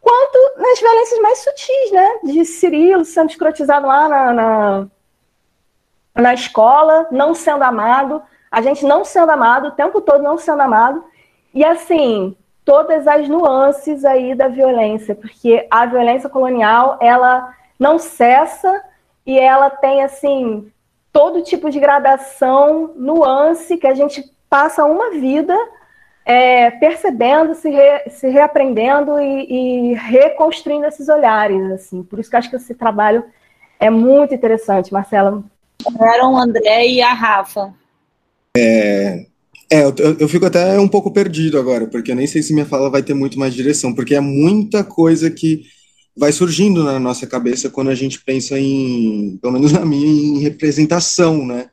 [0.00, 2.18] quanto nas violências mais sutis, né?
[2.24, 4.86] De Cirilo sendo escrotizado lá na, na,
[6.14, 10.62] na escola, não sendo amado a gente não sendo amado, o tempo todo não sendo
[10.62, 11.04] amado,
[11.52, 18.82] e assim, todas as nuances aí da violência, porque a violência colonial, ela não cessa
[19.24, 20.70] e ela tem, assim,
[21.12, 25.56] todo tipo de gradação, nuance, que a gente passa uma vida
[26.24, 32.02] é, percebendo, se, re, se reaprendendo e, e, reconstruindo esses olhares, assim.
[32.02, 33.24] Por isso que eu acho que esse trabalho
[33.80, 35.42] é muito interessante, Marcela.
[36.00, 37.72] Eram o André e a Rafa.
[38.58, 39.26] É,
[39.70, 42.66] é eu, eu, fico até um pouco perdido agora, porque eu nem sei se minha
[42.66, 45.62] fala vai ter muito mais direção, porque é muita coisa que
[46.16, 50.40] vai surgindo na nossa cabeça quando a gente pensa em, pelo menos na minha, em
[50.40, 51.70] representação, né?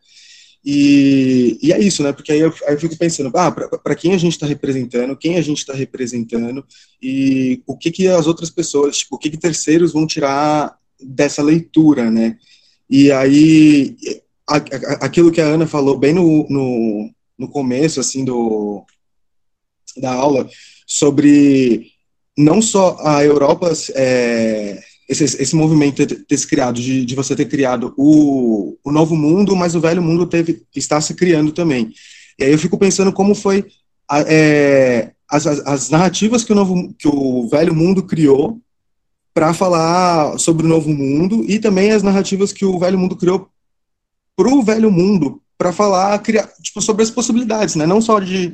[0.63, 2.11] E, e é isso, né?
[2.11, 5.37] Porque aí eu, aí eu fico pensando, ah, para quem a gente está representando, quem
[5.37, 6.65] a gente está representando
[7.01, 11.43] e o que que as outras pessoas, tipo, o que que terceiros vão tirar dessa
[11.43, 12.37] leitura, né?
[12.89, 13.95] E aí
[14.47, 18.85] aquilo que a Ana falou bem no, no, no começo, assim, do,
[19.97, 20.47] da aula,
[20.85, 21.91] sobre
[22.37, 27.45] não só a Europa, é, esse, esse movimento ter, se criado, de, de você ter
[27.45, 31.93] criado o, o novo mundo, mas o velho mundo teve, está se criando também.
[32.37, 33.65] E aí eu fico pensando como foi
[34.09, 38.59] a, é, as, as narrativas que o, novo, que o velho mundo criou
[39.33, 43.49] para falar sobre o novo mundo e também as narrativas que o velho mundo criou
[44.35, 47.85] para o velho mundo para falar criar, tipo, sobre as possibilidades, né?
[47.85, 48.49] Não só de.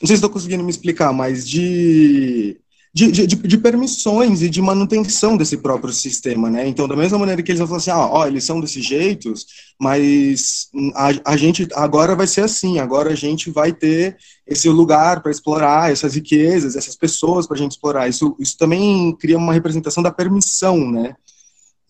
[0.00, 2.60] Não sei se estou conseguindo me explicar, mas de
[2.94, 6.68] de, de, de, permissões e de manutenção desse próprio sistema, né?
[6.68, 9.32] Então, da mesma maneira que eles vão falar assim, ah, ó, eles são desse jeito,
[9.80, 15.22] mas a, a gente agora vai ser assim, agora a gente vai ter esse lugar
[15.22, 18.08] para explorar essas riquezas, essas pessoas para a gente explorar.
[18.08, 21.14] Isso, isso também cria uma representação da permissão, né?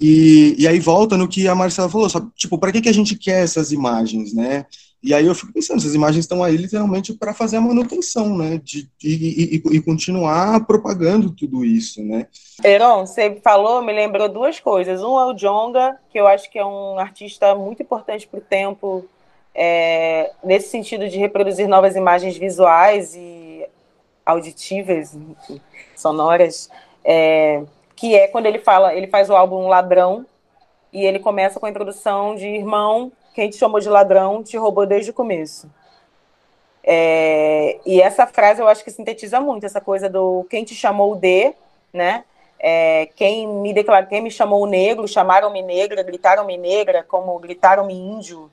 [0.01, 2.31] E, e aí volta no que a Marcela falou, sabe?
[2.35, 4.67] tipo, para que, que a gente quer essas imagens, né?
[5.03, 8.61] E aí eu fico pensando, essas imagens estão aí literalmente para fazer a manutenção, né?
[8.63, 12.29] De, e, e, e, continuar propagando tudo isso, né?
[12.63, 15.03] Heron, você falou, me lembrou duas coisas.
[15.03, 18.43] Um é o Jonga, que eu acho que é um artista muito importante para o
[18.43, 19.05] tempo,
[19.53, 23.67] é, nesse sentido de reproduzir novas imagens visuais e
[24.25, 25.17] auditivas,
[25.97, 26.71] sonoras.
[27.05, 27.65] É,
[27.97, 30.27] que é quando ele fala, ele faz o álbum Ladrão,
[30.93, 34.85] e ele começa com a introdução de irmão, quem te chamou de ladrão te roubou
[34.85, 35.71] desde o começo.
[36.85, 41.15] É, e essa frase eu acho que sintetiza muito essa coisa do quem te chamou
[41.15, 41.55] de,
[41.93, 42.25] né?
[42.59, 48.51] É, quem me declarou, quem me chamou negro, chamaram-me negra, gritaram-me negra, como gritaram-me índio,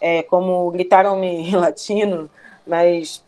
[0.00, 2.30] é, como gritaram-me latino,
[2.66, 3.24] mas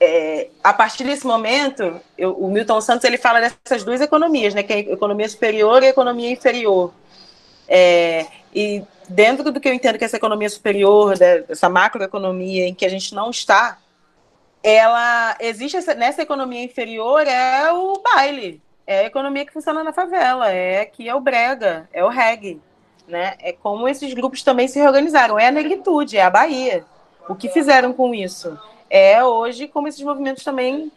[0.00, 4.62] é, a partir desse momento, eu, o Milton Santos ele fala dessas duas economias, né,
[4.62, 6.92] que é a economia superior e a economia inferior.
[7.68, 12.86] É, e dentro do que eu entendo que essa economia superior, dessa macroeconomia em que
[12.86, 13.78] a gente não está,
[14.62, 19.92] ela existe essa, nessa economia inferior é o baile, é a economia que funciona na
[19.92, 22.60] favela, é que é o brega, é o reggae,
[23.06, 23.34] né?
[23.40, 26.84] É como esses grupos também se reorganizaram, é a negritude, é a Bahia.
[27.28, 28.58] O que fizeram com isso?
[28.90, 30.90] É hoje como esses movimentos também,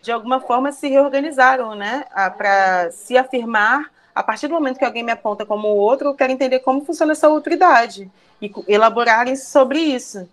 [0.00, 2.04] de alguma forma, se reorganizaram, né?
[2.38, 6.32] Para se afirmar, a partir do momento que alguém me aponta como outro, eu quero
[6.32, 10.28] entender como funciona essa autoridade e elaborarem sobre isso.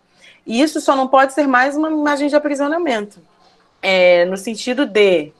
[0.45, 3.19] E isso só não pode ser mais uma imagem de aprisionamento.
[3.81, 5.33] É, no sentido de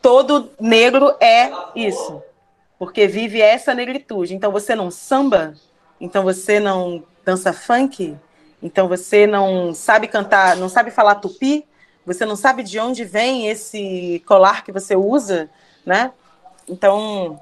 [0.00, 2.22] todo negro é isso,
[2.78, 4.34] porque vive essa negritude.
[4.34, 5.54] Então você não samba,
[6.00, 8.16] então você não dança funk,
[8.62, 11.66] então você não sabe cantar, não sabe falar tupi,
[12.04, 15.50] você não sabe de onde vem esse colar que você usa,
[15.84, 16.12] né?
[16.68, 17.40] Então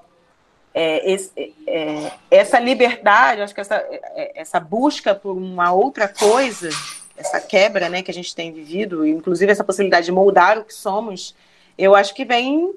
[0.75, 6.69] é, esse, é, essa liberdade, acho que essa, é, essa busca por uma outra coisa,
[7.17, 10.75] essa quebra né, que a gente tem vivido, inclusive essa possibilidade de moldar o que
[10.75, 11.35] somos,
[11.79, 12.75] eu acho que vem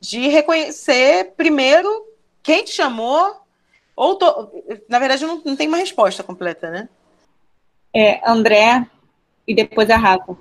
[0.00, 1.88] de reconhecer primeiro
[2.42, 3.36] quem te chamou,
[3.94, 4.50] ou to...
[4.88, 6.88] na verdade não, não tem uma resposta completa, né?
[7.94, 8.86] É, André
[9.46, 10.36] e depois a Rafa.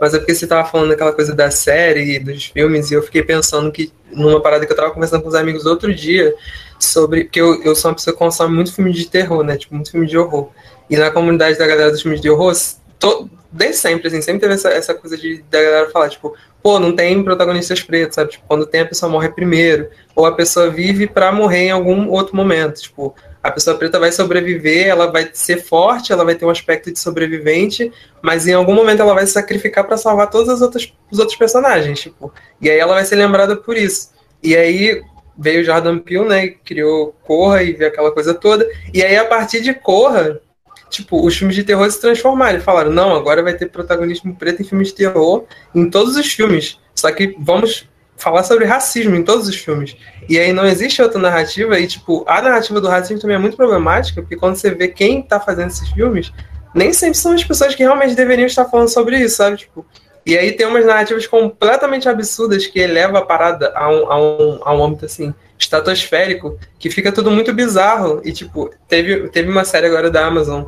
[0.00, 3.22] Mas é porque você estava falando daquela coisa da série, dos filmes, e eu fiquei
[3.22, 6.34] pensando que numa parada que eu estava conversando com os amigos outro dia,
[6.78, 7.24] sobre.
[7.24, 9.56] Porque eu, eu sou uma pessoa que consome muito filme de terror, né?
[9.56, 10.50] Tipo, muito filme de horror.
[10.88, 12.52] E na comunidade da galera dos filmes de horror,
[12.98, 16.78] to, desde sempre, assim, sempre teve essa, essa coisa de da galera falar, tipo, pô,
[16.78, 18.32] não tem protagonistas pretos, sabe?
[18.32, 22.08] Tipo, quando tem a pessoa morre primeiro, ou a pessoa vive para morrer em algum
[22.10, 26.44] outro momento, tipo, a pessoa preta vai sobreviver, ela vai ser forte, ela vai ter
[26.44, 30.52] um aspecto de sobrevivente, mas em algum momento ela vai se sacrificar para salvar todos
[30.52, 32.32] os outros, os outros personagens, tipo.
[32.60, 34.10] E aí ela vai ser lembrada por isso.
[34.42, 35.02] E aí
[35.38, 38.68] veio Jordan Peele, né, criou Corra e viu aquela coisa toda.
[38.92, 40.38] E aí a partir de Corra,
[40.90, 42.58] tipo, os filmes de terror se transformaram.
[42.58, 46.30] E falaram, não, agora vai ter protagonismo preto em filmes de terror em todos os
[46.30, 46.78] filmes.
[46.94, 47.88] Só que vamos
[48.20, 49.96] falar sobre racismo em todos os filmes.
[50.28, 53.56] E aí não existe outra narrativa, e tipo, a narrativa do racismo também é muito
[53.56, 56.32] problemática, porque quando você vê quem tá fazendo esses filmes,
[56.74, 59.56] nem sempre são as pessoas que realmente deveriam estar falando sobre isso, sabe?
[59.56, 59.84] Tipo,
[60.24, 64.60] e aí tem umas narrativas completamente absurdas que eleva a parada a um, a um,
[64.62, 68.20] a um âmbito assim, estratosférico, que fica tudo muito bizarro.
[68.24, 70.64] E tipo, teve, teve uma série agora da Amazon,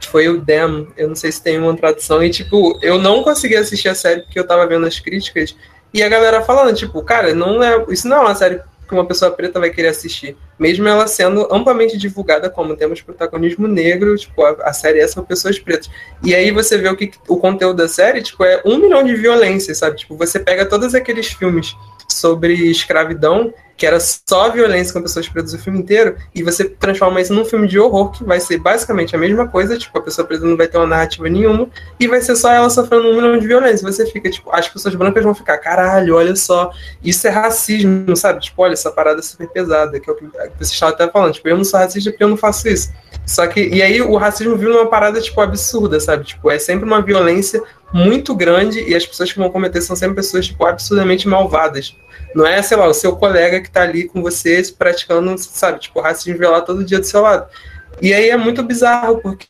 [0.00, 3.56] foi o Dem, eu não sei se tem uma tradução, e tipo, eu não consegui
[3.56, 5.56] assistir a série porque eu tava vendo as críticas,
[5.92, 9.04] e a galera falando, tipo, cara, não é, isso não é uma série que uma
[9.04, 10.36] pessoa preta vai querer assistir.
[10.58, 15.24] Mesmo ela sendo amplamente divulgada como temos protagonismo negro, tipo, a, a série é são
[15.24, 15.90] pessoas pretas.
[16.22, 19.14] E aí você vê o que o conteúdo da série, tipo, é um milhão de
[19.14, 19.96] violências, sabe?
[19.96, 21.74] Tipo, você pega todos aqueles filmes
[22.08, 27.20] sobre escravidão que era só violência com pessoas presas o filme inteiro, e você transforma
[27.20, 30.26] isso num filme de horror, que vai ser basicamente a mesma coisa, tipo, a pessoa
[30.26, 31.68] presa não vai ter uma narrativa nenhuma,
[32.00, 33.86] e vai ser só ela sofrendo um milhão de violência.
[33.86, 36.70] Você fica, tipo, as pessoas brancas vão ficar, caralho, olha só,
[37.02, 38.40] isso é racismo, sabe?
[38.40, 40.26] Tipo, olha, essa parada é super pesada, que é o que
[40.58, 42.90] você estava até falando, tipo, eu não sou racista porque eu não faço isso.
[43.26, 46.24] Só que, e aí o racismo viu uma parada, tipo, absurda, sabe?
[46.24, 47.62] Tipo, é sempre uma violência
[47.96, 51.96] muito grande, e as pessoas que vão cometer são sempre pessoas, tipo, absurdamente malvadas.
[52.34, 56.00] Não é, sei lá, o seu colega que tá ali com você praticando, sabe, tipo,
[56.00, 57.48] racismo violar todo dia do seu lado.
[58.02, 59.46] E aí é muito bizarro, porque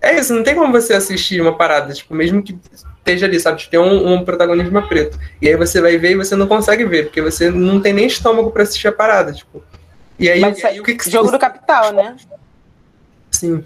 [0.00, 2.56] é isso, não tem como você assistir uma parada, tipo, mesmo que
[2.98, 5.18] esteja ali, sabe, tem um, um protagonismo preto.
[5.42, 8.06] E aí você vai ver e você não consegue ver, porque você não tem nem
[8.06, 9.62] estômago para assistir a parada, tipo.
[10.18, 12.16] E aí, Mas, e aí o que, que jogo do capital, né?
[13.30, 13.64] Sim.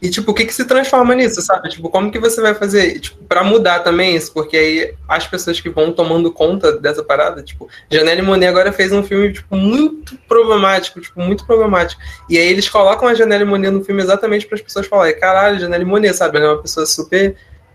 [0.00, 1.68] E, tipo, o que que se transforma nisso, sabe?
[1.68, 4.32] Tipo, como que você vai fazer, tipo, pra mudar também isso?
[4.32, 8.92] Porque aí as pessoas que vão tomando conta dessa parada, tipo, Janelle Monet agora fez
[8.92, 12.00] um filme, tipo, muito problemático, tipo, muito problemático.
[12.30, 15.58] E aí eles colocam a Janelle Monet no filme exatamente para as pessoas falarem, caralho,
[15.58, 16.38] Janelle Monet, sabe?
[16.38, 17.34] Ela é uma pessoa super,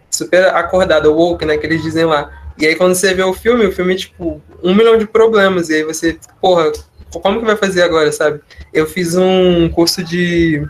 [0.09, 2.31] super acordada, woke, né, que eles dizem lá.
[2.57, 5.69] E aí quando você vê o filme, o filme, tipo, um milhão de problemas.
[5.69, 6.71] E aí você, porra,
[7.11, 8.39] como que vai fazer agora, sabe?
[8.73, 10.65] Eu fiz um curso de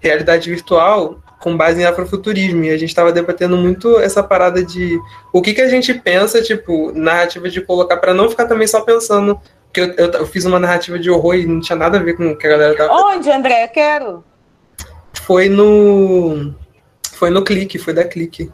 [0.00, 2.64] realidade virtual com base em afrofuturismo.
[2.64, 4.98] E a gente estava debatendo muito essa parada de
[5.32, 8.80] o que, que a gente pensa, tipo, narrativa de colocar, para não ficar também só
[8.80, 9.40] pensando.
[9.72, 12.16] que eu, eu, eu, fiz uma narrativa de horror e não tinha nada a ver
[12.16, 12.92] com o que a galera tava.
[12.92, 13.64] Onde, André?
[13.64, 14.24] Eu quero.
[15.22, 16.54] Foi no.
[17.12, 18.50] Foi no clique, foi da clique.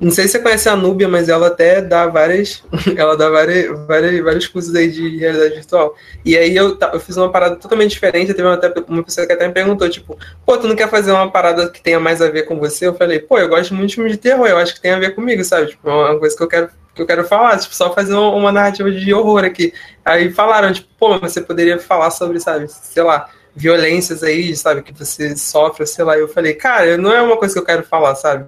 [0.00, 2.64] Não sei se você conhece a Núbia, mas ela até dá várias.
[2.96, 5.94] Ela dá várias, várias, vários cursos aí de realidade virtual.
[6.24, 8.32] E aí eu, eu fiz uma parada totalmente diferente.
[8.32, 11.30] Teve até uma pessoa que até me perguntou, tipo, pô, tu não quer fazer uma
[11.30, 12.86] parada que tenha mais a ver com você?
[12.86, 14.98] Eu falei, pô, eu gosto muito de filme de terror, eu acho que tem a
[14.98, 15.66] ver comigo, sabe?
[15.66, 18.50] Tipo, é uma coisa que eu quero, que eu quero falar, tipo, só fazer uma,
[18.50, 19.74] narrativa de horror aqui.
[20.02, 24.94] Aí falaram, tipo, pô, você poderia falar sobre, sabe, sei lá, violências aí, sabe, que
[24.94, 26.16] você sofre, sei lá.
[26.16, 28.46] Eu falei, cara, não é uma coisa que eu quero falar, sabe?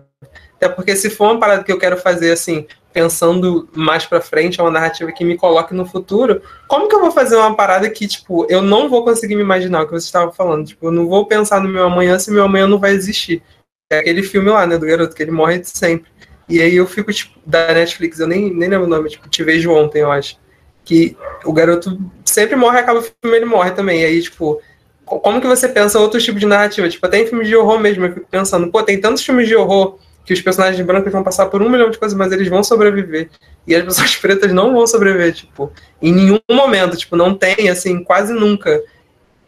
[0.63, 4.61] Até porque se for uma parada que eu quero fazer assim, pensando mais para frente,
[4.61, 7.91] é uma narrativa que me coloque no futuro, como que eu vou fazer uma parada
[7.91, 10.69] que, tipo, eu não vou conseguir me imaginar o que você estava falando?
[10.69, 13.43] Tipo, eu não vou pensar no meu amanhã se meu amanhã não vai existir.
[13.91, 16.09] É aquele filme lá, né, do garoto, que ele morre sempre.
[16.49, 19.43] E aí eu fico, tipo, da Netflix, eu nem, nem lembro o nome, tipo, Te
[19.43, 20.39] Vejo Ontem, eu acho.
[20.85, 24.03] Que o garoto sempre morre, acaba o filme, ele morre também.
[24.03, 24.63] E aí, tipo,
[25.05, 26.89] como que você pensa outros tipos de narrativa?
[26.89, 29.57] Tipo, até em filmes de horror mesmo, eu fico pensando, pô, tem tantos filmes de
[29.57, 32.63] horror que os personagens brancos vão passar por um milhão de coisas, mas eles vão
[32.63, 33.29] sobreviver.
[33.67, 38.03] E as pessoas pretas não vão sobreviver, tipo, em nenhum momento, tipo, não tem, assim,
[38.03, 38.81] quase nunca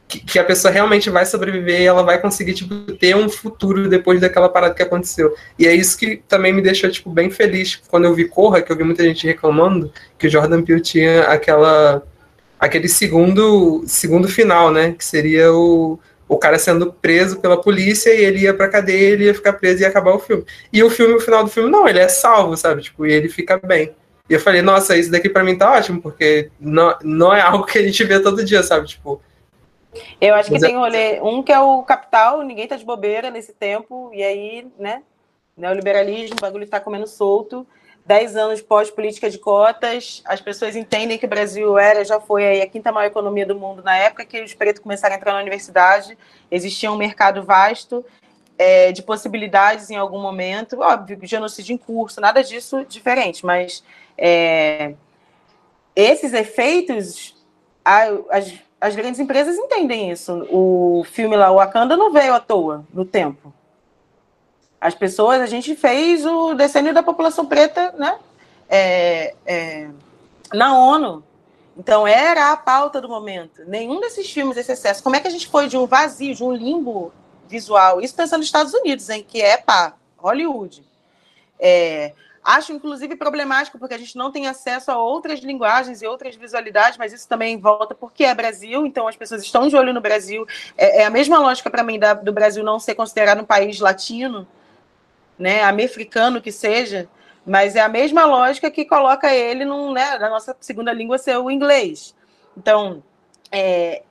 [0.07, 3.89] que, que, a pessoa realmente vai sobreviver e ela vai conseguir, tipo, ter um futuro
[3.89, 5.35] depois daquela parada que aconteceu.
[5.59, 8.71] E é isso que também me deixou, tipo, bem feliz quando eu vi Corra, que
[8.71, 12.03] eu vi muita gente reclamando que o Jordan Peele tinha aquela
[12.59, 15.99] aquele segundo segundo final, né, que seria o
[16.35, 19.81] o cara sendo preso pela polícia e ele ia pra cadeia, ele ia ficar preso
[19.81, 20.45] e ia acabar o filme.
[20.73, 22.83] E o filme, o final do filme, não, ele é salvo, sabe?
[22.83, 23.95] Tipo, e ele fica bem.
[24.29, 27.65] E eu falei, nossa, isso daqui para mim tá ótimo, porque não, não é algo
[27.65, 28.87] que a gente vê todo dia, sabe?
[28.87, 29.21] Tipo,
[30.21, 33.53] eu acho que tem rolê, um que é o capital, ninguém tá de bobeira nesse
[33.53, 35.03] tempo, e aí, né,
[35.57, 37.67] neoliberalismo, o bagulho tá comendo solto,
[38.05, 42.67] dez anos pós-política de cotas, as pessoas entendem que o Brasil era, já foi a
[42.67, 46.17] quinta maior economia do mundo na época que os pretos começaram a entrar na universidade,
[46.51, 48.05] existia um mercado vasto
[48.59, 53.83] é, de possibilidades em algum momento, óbvio, genocídio em curso, nada disso diferente, mas
[54.19, 54.95] é,
[55.97, 57.35] esses efeitos,
[57.85, 60.47] as, as grandes empresas entendem isso.
[60.51, 63.53] O filme lá, o Wakanda, não veio à toa no tempo.
[64.85, 68.19] As pessoas, a gente fez o decênio da população preta, né?
[68.69, 69.89] É, é,
[70.53, 71.25] na ONU.
[71.75, 73.63] Então era a pauta do momento.
[73.67, 75.03] Nenhum desses filmes, esse excesso.
[75.03, 77.15] Como é que a gente foi de um vazio, de um limbo
[77.49, 78.03] visual?
[78.03, 80.85] Isso pensando nos Estados Unidos, em que é pá, Hollywood.
[81.59, 82.13] É,
[82.45, 86.99] Acho, inclusive, problemático, porque a gente não tem acesso a outras linguagens e outras visualidades,
[86.99, 90.47] mas isso também volta porque é Brasil, então as pessoas estão de olho no Brasil.
[90.77, 93.81] É, é a mesma lógica para mim da, do Brasil não ser considerado um país
[93.81, 94.47] latino,
[95.39, 97.09] né, americano que seja,
[97.47, 101.37] mas é a mesma lógica que coloca ele num, né, na nossa segunda língua ser
[101.39, 102.15] o inglês.
[102.57, 103.03] Então,
[103.51, 104.03] é,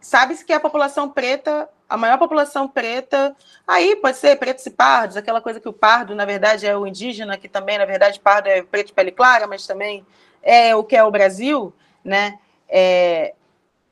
[0.00, 3.36] sabe-se que a população preta a maior população preta,
[3.66, 6.86] aí pode ser pretos e pardos, aquela coisa que o pardo, na verdade, é o
[6.86, 10.06] indígena, que também, na verdade, pardo é preto de pele clara, mas também
[10.40, 11.74] é o que é o Brasil,
[12.04, 12.38] né?
[12.68, 13.34] É,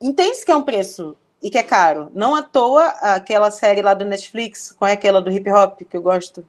[0.00, 2.10] Entende-se que é um preço e que é caro.
[2.14, 5.96] Não à toa aquela série lá do Netflix, qual é aquela do hip hop que
[5.96, 6.46] eu gosto?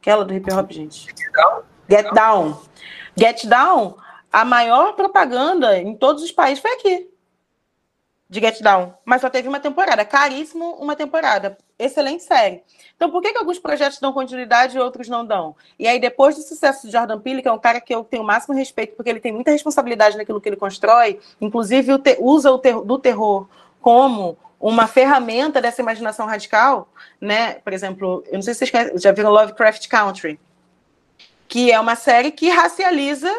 [0.00, 1.06] Aquela do hip hop, gente.
[1.06, 1.62] Get Down.
[1.88, 2.62] Get Down.
[3.16, 3.96] Get Down,
[4.32, 7.10] a maior propaganda em todos os países foi aqui
[8.28, 10.04] de Get Down, mas só teve uma temporada.
[10.04, 11.56] Caríssimo uma temporada.
[11.78, 12.62] Excelente série.
[12.94, 15.56] Então, por que, que alguns projetos dão continuidade e outros não dão?
[15.78, 18.22] E aí, depois do sucesso de Jordan Peele, que é um cara que eu tenho
[18.22, 22.58] o máximo respeito, porque ele tem muita responsabilidade naquilo que ele constrói, inclusive usa o
[22.58, 23.48] ter do terror
[23.80, 26.88] como uma ferramenta dessa imaginação radical,
[27.20, 27.54] né?
[27.54, 30.38] Por exemplo, eu não sei se vocês já viram Lovecraft Country,
[31.46, 33.32] que é uma série que racializa,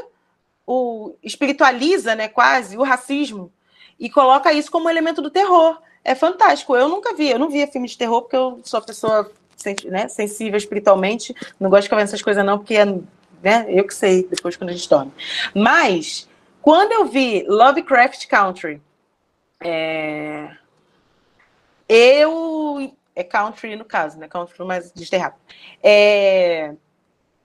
[0.66, 3.52] o espiritualiza, né, quase, o racismo
[4.00, 5.82] e coloca isso como elemento do terror.
[6.04, 6.76] É fantástico.
[6.76, 9.30] Eu nunca vi, eu não via filme de terror porque eu sou pessoa
[9.86, 13.94] né, sensível espiritualmente, não gosto de vendo essas coisas não, porque é, né, eu que
[13.94, 15.12] sei depois quando a gente dorme.
[15.54, 16.30] Mas,
[16.62, 18.82] quando eu vi Lovecraft Country,
[19.62, 20.50] é...
[21.88, 22.94] eu...
[23.16, 24.28] É country no caso, né?
[24.30, 25.36] Country mais desterrado.
[25.84, 26.74] É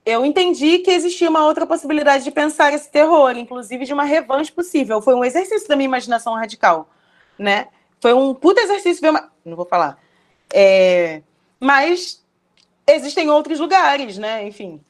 [0.04, 4.52] eu entendi que existia uma outra possibilidade de pensar esse terror, inclusive de uma revanche
[4.52, 5.00] possível.
[5.00, 6.90] Foi um exercício da minha imaginação radical,
[7.38, 7.68] né?
[8.00, 9.02] Foi um puta exercício.
[9.44, 9.98] Não vou falar.
[10.52, 11.22] É...
[11.58, 12.22] Mas
[12.86, 14.46] existem outros lugares, né?
[14.46, 14.80] Enfim.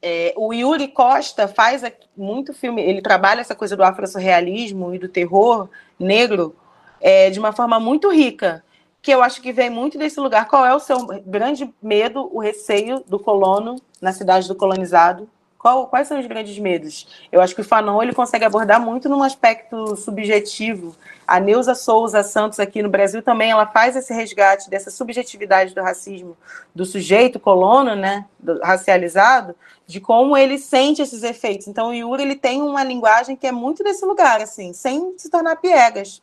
[0.00, 1.82] É, o Yuri Costa faz
[2.16, 5.68] muito filme, ele trabalha essa coisa do afro-surrealismo e do terror
[5.98, 6.54] negro
[7.00, 8.64] é, de uma forma muito rica
[9.00, 10.48] que eu acho que vem muito desse lugar.
[10.48, 15.28] Qual é o seu grande medo, o receio do colono na cidade do colonizado?
[15.58, 17.08] Qual, quais são os grandes medos?
[17.32, 20.94] Eu acho que o Fanon ele consegue abordar muito num aspecto subjetivo.
[21.26, 25.82] A Neuza Souza Santos aqui no Brasil também ela faz esse resgate dessa subjetividade do
[25.82, 26.36] racismo
[26.72, 29.54] do sujeito colono, né, do, racializado,
[29.84, 31.66] de como ele sente esses efeitos.
[31.66, 35.28] Então o Yuri ele tem uma linguagem que é muito desse lugar, assim, sem se
[35.28, 36.22] tornar piegas.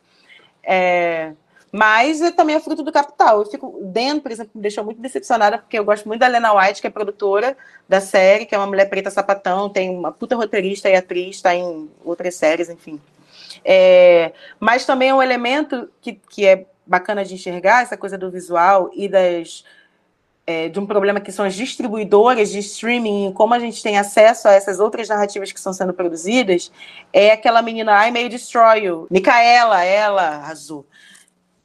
[0.62, 1.32] É,
[1.76, 3.40] mas também é fruto do capital.
[3.40, 6.54] Eu fico, Dan, por exemplo, me deixou muito decepcionada, porque eu gosto muito da Lena
[6.54, 7.54] White, que é produtora
[7.86, 11.54] da série, que é uma mulher preta sapatão, tem uma puta roteirista e atriz, está
[11.54, 12.98] em outras séries, enfim.
[13.62, 18.30] É, mas também é um elemento que, que é bacana de enxergar, essa coisa do
[18.30, 19.62] visual e das.
[20.46, 24.46] É, de um problema que são as distribuidoras de streaming, como a gente tem acesso
[24.46, 26.70] a essas outras narrativas que estão sendo produzidas,
[27.12, 30.86] é aquela menina I May Destroy You, Micaela, ela, azul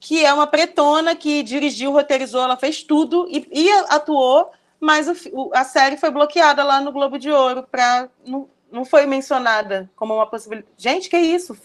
[0.01, 5.51] que é uma pretona que dirigiu, roteirizou, ela fez tudo e, e atuou, mas o,
[5.53, 10.15] a série foi bloqueada lá no Globo de Ouro para não, não foi mencionada como
[10.15, 10.73] uma possibilidade.
[10.75, 11.55] Gente, que isso?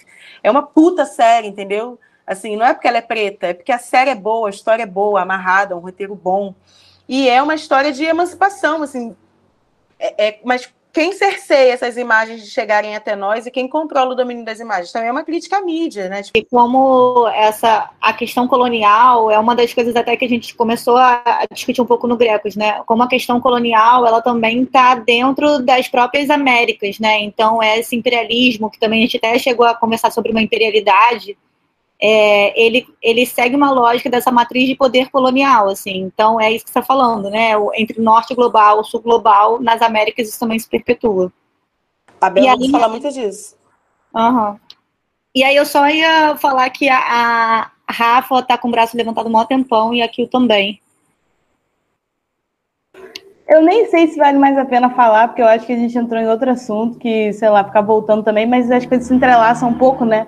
[0.42, 1.98] É uma puta série, entendeu?
[2.26, 4.82] Assim, não é porque ela é preta, é porque a série é boa, a história
[4.82, 6.54] é boa, amarrada, um roteiro bom.
[7.08, 9.16] E é uma história de emancipação, assim.
[9.98, 14.14] É, é, mas quem cerceia essas imagens de chegarem até nós e quem controla o
[14.14, 14.90] domínio das imagens.
[14.90, 16.22] Também é uma crítica à mídia, né?
[16.22, 16.38] Tipo...
[16.38, 20.96] E como essa a questão colonial é uma das coisas até que a gente começou
[20.96, 22.82] a discutir um pouco no Grecos, né?
[22.86, 27.20] Como a questão colonial, ela também está dentro das próprias Américas, né?
[27.20, 31.36] Então, é esse imperialismo, que também a gente até chegou a conversar sobre uma imperialidade,
[32.00, 36.02] é, ele, ele segue uma lógica dessa matriz de poder colonial, assim.
[36.02, 37.56] Então é isso que você está falando, né?
[37.56, 41.32] O, entre norte global, sul global, nas Américas isso também se perpetua.
[42.20, 43.56] A Bela aí, fala muito disso.
[44.14, 44.56] Uhum.
[45.34, 49.28] E aí eu só ia falar que a, a Rafa está com o braço levantado
[49.28, 50.80] um maior tempão e aqui também.
[53.48, 55.96] Eu nem sei se vale mais a pena falar, porque eu acho que a gente
[55.96, 59.68] entrou em outro assunto, que, sei lá, ficar voltando também, mas as coisas se entrelaçam
[59.68, 60.26] um pouco, né?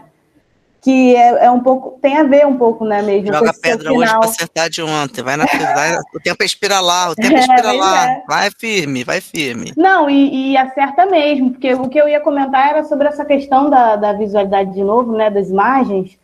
[0.80, 3.32] Que é, é, um pouco, tem a ver um pouco, né, mesmo.
[3.32, 5.44] Joga pedra hoje para acertar de ontem, vai na
[6.14, 8.22] o tempo expira lá, o tempo é, expira lá, é.
[8.28, 9.72] vai firme, vai firme.
[9.76, 13.68] Não, e, e, acerta mesmo, porque o que eu ia comentar era sobre essa questão
[13.68, 16.16] da, da visualidade de novo, né, das imagens,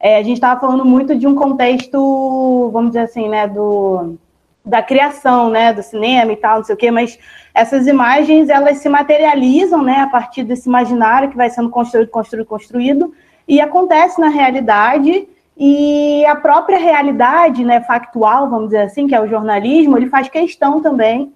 [0.00, 4.16] é, a gente estava falando muito de um contexto, vamos dizer assim, né, do,
[4.64, 7.16] da criação, né, do cinema e tal, não sei o quê, mas
[7.54, 12.46] essas imagens, elas se materializam, né, a partir desse imaginário que vai sendo construído, construído,
[12.46, 13.14] construído,
[13.46, 19.20] e acontece na realidade e a própria realidade, né, factual, vamos dizer assim, que é
[19.20, 21.32] o jornalismo, ele faz questão também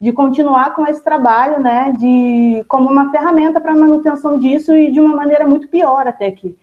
[0.00, 5.00] de continuar com esse trabalho, né, de como uma ferramenta para manutenção disso e de
[5.00, 6.56] uma maneira muito pior até que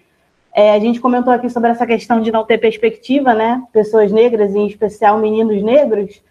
[0.53, 4.55] é, a gente comentou aqui sobre essa questão de não ter perspectiva, né, pessoas negras,
[4.55, 6.21] em especial meninos negros,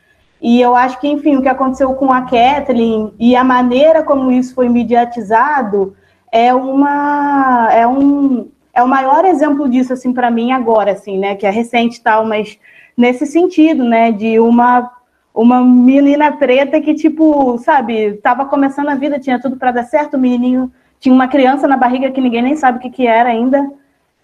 [0.40, 4.30] e eu acho que, enfim, o que aconteceu com a Kathleen e a maneira como
[4.30, 5.96] isso foi mediatizado
[6.30, 11.34] é uma é um é o maior exemplo disso assim para mim agora assim né?
[11.36, 12.58] Que é recente tal mas
[12.96, 14.10] nesse sentido né?
[14.10, 14.90] De uma
[15.32, 20.14] uma menina preta que tipo sabe estava começando a vida tinha tudo para dar certo
[20.14, 23.28] o menininho tinha uma criança na barriga que ninguém nem sabe o que, que era
[23.28, 23.70] ainda.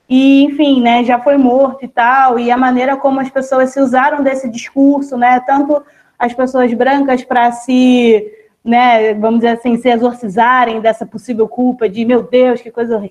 [0.08, 3.80] E enfim né já foi morto e tal e a maneira como as pessoas se
[3.80, 5.40] usaram desse discurso né?
[5.40, 5.82] Tanto
[6.18, 12.04] as pessoas brancas para se né, vamos dizer assim, se exorcizarem dessa possível culpa de,
[12.04, 13.02] meu Deus, que coisa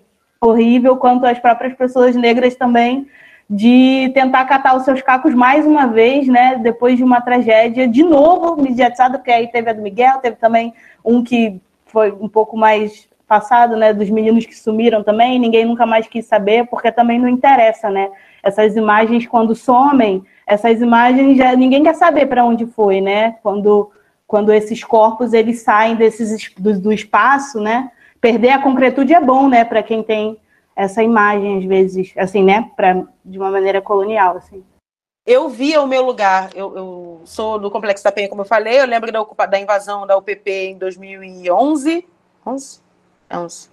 [0.41, 3.07] horrível, quanto as próprias pessoas negras também
[3.49, 8.03] de tentar catar os seus cacos mais uma vez, né, depois de uma tragédia, de
[8.03, 10.73] novo mediatizada, porque aí teve a do Miguel, teve também
[11.03, 15.85] um que foi um pouco mais passado, né, dos meninos que sumiram também, ninguém nunca
[15.85, 18.09] mais quis saber, porque também não interessa, né,
[18.43, 23.91] essas imagens quando somem, essas imagens já ninguém quer saber para onde foi, né, quando
[24.27, 27.89] quando esses corpos eles saem desses do, do espaço, né?
[28.21, 30.37] Perder a concretude é bom, né, para quem tem
[30.75, 34.63] essa imagem às vezes, assim, né, para de uma maneira colonial, assim.
[35.25, 36.49] Eu via o meu lugar.
[36.55, 38.79] Eu, eu, sou do Complexo da Penha, como eu falei.
[38.79, 42.07] Eu lembro da, da invasão da UPP em 2011.
[42.43, 42.81] 11?
[43.31, 43.69] 11.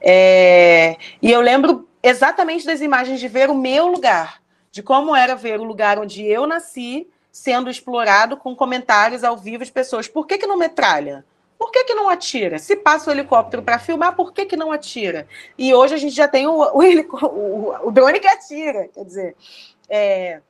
[0.00, 5.34] É, e eu lembro exatamente das imagens de ver o meu lugar, de como era
[5.34, 10.06] ver o lugar onde eu nasci, sendo explorado com comentários ao vivo de pessoas.
[10.06, 11.24] Por que, que não metralha?
[11.64, 12.58] Por que, que não atira?
[12.58, 15.26] Se passa o helicóptero para filmar, por que, que não atira?
[15.56, 16.82] E hoje a gente já tem o, o,
[17.26, 18.86] o, o drone que atira.
[18.88, 19.36] Quer dizer,
[19.88, 20.42] é,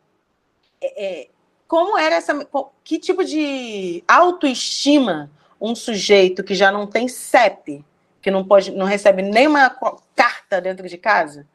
[0.83, 1.29] é, é
[1.69, 2.35] como era essa.
[2.83, 7.85] Que tipo de autoestima um sujeito que já não tem CEP,
[8.21, 9.71] que não, pode, não recebe nenhuma
[10.17, 11.47] carta dentro de casa,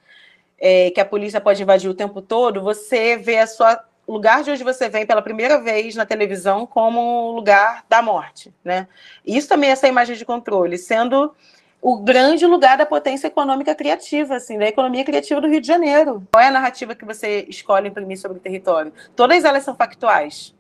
[0.57, 3.76] é, que a polícia pode invadir o tempo todo, você vê a sua
[4.12, 8.88] lugar de onde você vem pela primeira vez na televisão como lugar da morte, né?
[9.26, 11.34] Isso também é essa imagem de controle, sendo
[11.81, 16.27] o grande lugar da potência econômica criativa, assim, da economia criativa do Rio de Janeiro.
[16.31, 18.91] Qual é a narrativa que você escolhe imprimir sobre o território?
[19.15, 20.53] Todas elas são factuais.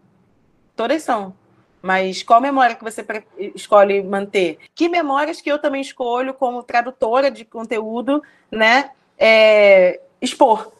[0.75, 1.33] Todas são.
[1.81, 3.05] Mas qual memória que você
[3.55, 4.59] escolhe manter?
[4.75, 8.21] Que memórias que eu também escolho como tradutora de conteúdo,
[8.51, 10.71] né, é, expor?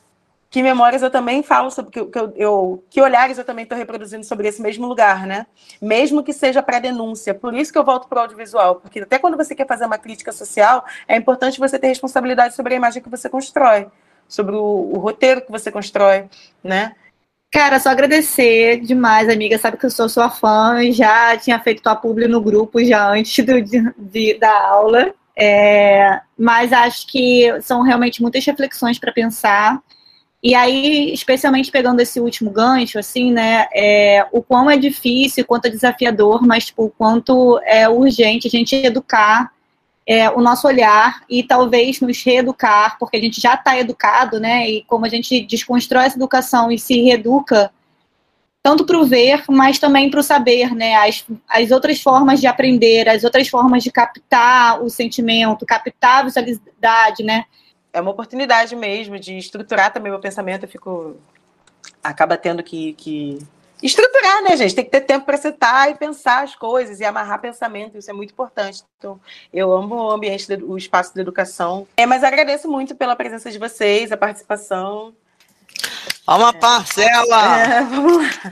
[0.50, 3.78] Que memórias eu também falo sobre que, que, eu, eu, que olhares eu também estou
[3.78, 5.46] reproduzindo sobre esse mesmo lugar, né?
[5.80, 7.36] Mesmo que seja para denúncia.
[7.36, 9.98] Por isso que eu volto para o audiovisual, porque até quando você quer fazer uma
[9.98, 13.88] crítica social, é importante você ter responsabilidade sobre a imagem que você constrói,
[14.28, 16.28] sobre o, o roteiro que você constrói,
[16.64, 16.96] né?
[17.52, 19.58] Cara, só agradecer demais, amiga.
[19.58, 23.44] Sabe que eu sou sua fã, já tinha feito tua publi no grupo já antes
[23.44, 25.14] do, de, da aula.
[25.36, 29.82] É, mas acho que são realmente muitas reflexões para pensar.
[30.42, 35.66] E aí, especialmente pegando esse último gancho, assim, né, é, o quão é difícil, quanto
[35.66, 39.52] é desafiador, mas tipo, o quanto é urgente a gente educar
[40.10, 44.68] é, o nosso olhar e talvez nos reeducar, porque a gente já está educado, né?
[44.68, 47.72] E como a gente desconstrói essa educação e se reeduca,
[48.64, 50.96] tanto para o ver, mas também para o saber, né?
[50.96, 56.24] As, as outras formas de aprender, as outras formas de captar o sentimento, captar a
[56.24, 57.46] visualidade, né?
[57.92, 60.64] É uma oportunidade mesmo de estruturar também meu pensamento.
[60.64, 61.18] Eu fico.
[62.04, 63.40] acaba tendo que, que
[63.82, 64.76] estruturar, né, gente?
[64.76, 68.14] Tem que ter tempo para sentar e pensar as coisas e amarrar pensamento, isso é
[68.14, 68.84] muito importante.
[68.98, 69.20] Então,
[69.54, 71.88] eu amo o ambiente, o espaço da educação.
[71.96, 75.14] É, mas agradeço muito pela presença de vocês, a participação.
[76.26, 76.60] Vamos, é.
[76.62, 77.60] Marcela!
[77.70, 78.52] É, vamos lá.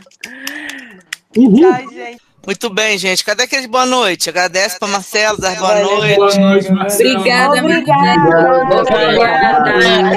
[1.35, 1.55] Uhul.
[1.59, 2.26] Tchau, gente.
[2.47, 3.25] Muito bem, gente.
[3.25, 4.29] Cadê aquele boa noite?
[4.29, 6.15] Agradece para Marcelo, dar boa noite.
[6.15, 7.19] Boa noite, Marcelo.
[7.19, 8.63] Obrigada, Obrigada.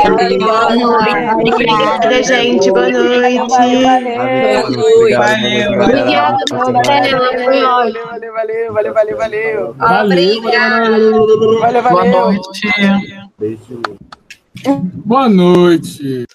[0.06, 0.38] Obrigada.
[0.38, 1.52] Boa noite.
[1.52, 2.70] Obrigada, gente.
[2.70, 3.36] Boa noite.
[3.48, 3.82] Valeu.
[5.18, 5.82] Valeu.
[5.82, 7.18] Obrigada, Valeu,
[8.32, 9.74] valeu, valeu, valeu, valeu, valeu.
[9.76, 10.42] Valeu,
[11.60, 12.68] Valeu, Boa noite.
[15.04, 16.26] Boa noite.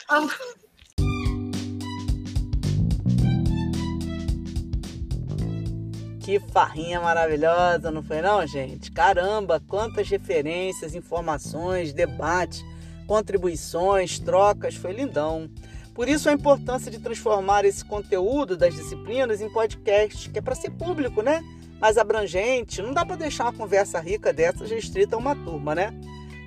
[6.26, 8.92] Que farrinha maravilhosa, não foi não, gente?
[8.92, 12.66] Caramba, quantas referências, informações, debates,
[13.06, 15.48] contribuições, trocas, foi lindão.
[15.94, 20.56] Por isso a importância de transformar esse conteúdo das disciplinas em podcast, que é para
[20.56, 21.44] ser público, né?
[21.80, 22.82] Mais abrangente.
[22.82, 25.94] Não dá para deixar uma conversa rica dessas restrita a uma turma, né?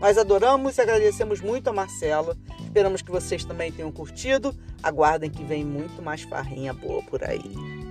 [0.01, 2.37] Nós adoramos e agradecemos muito a Marcela.
[2.65, 4.53] Esperamos que vocês também tenham curtido.
[4.83, 7.88] Aguardem que vem muito mais farrinha boa por aí.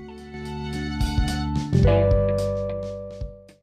[1.83, 2.66] thank you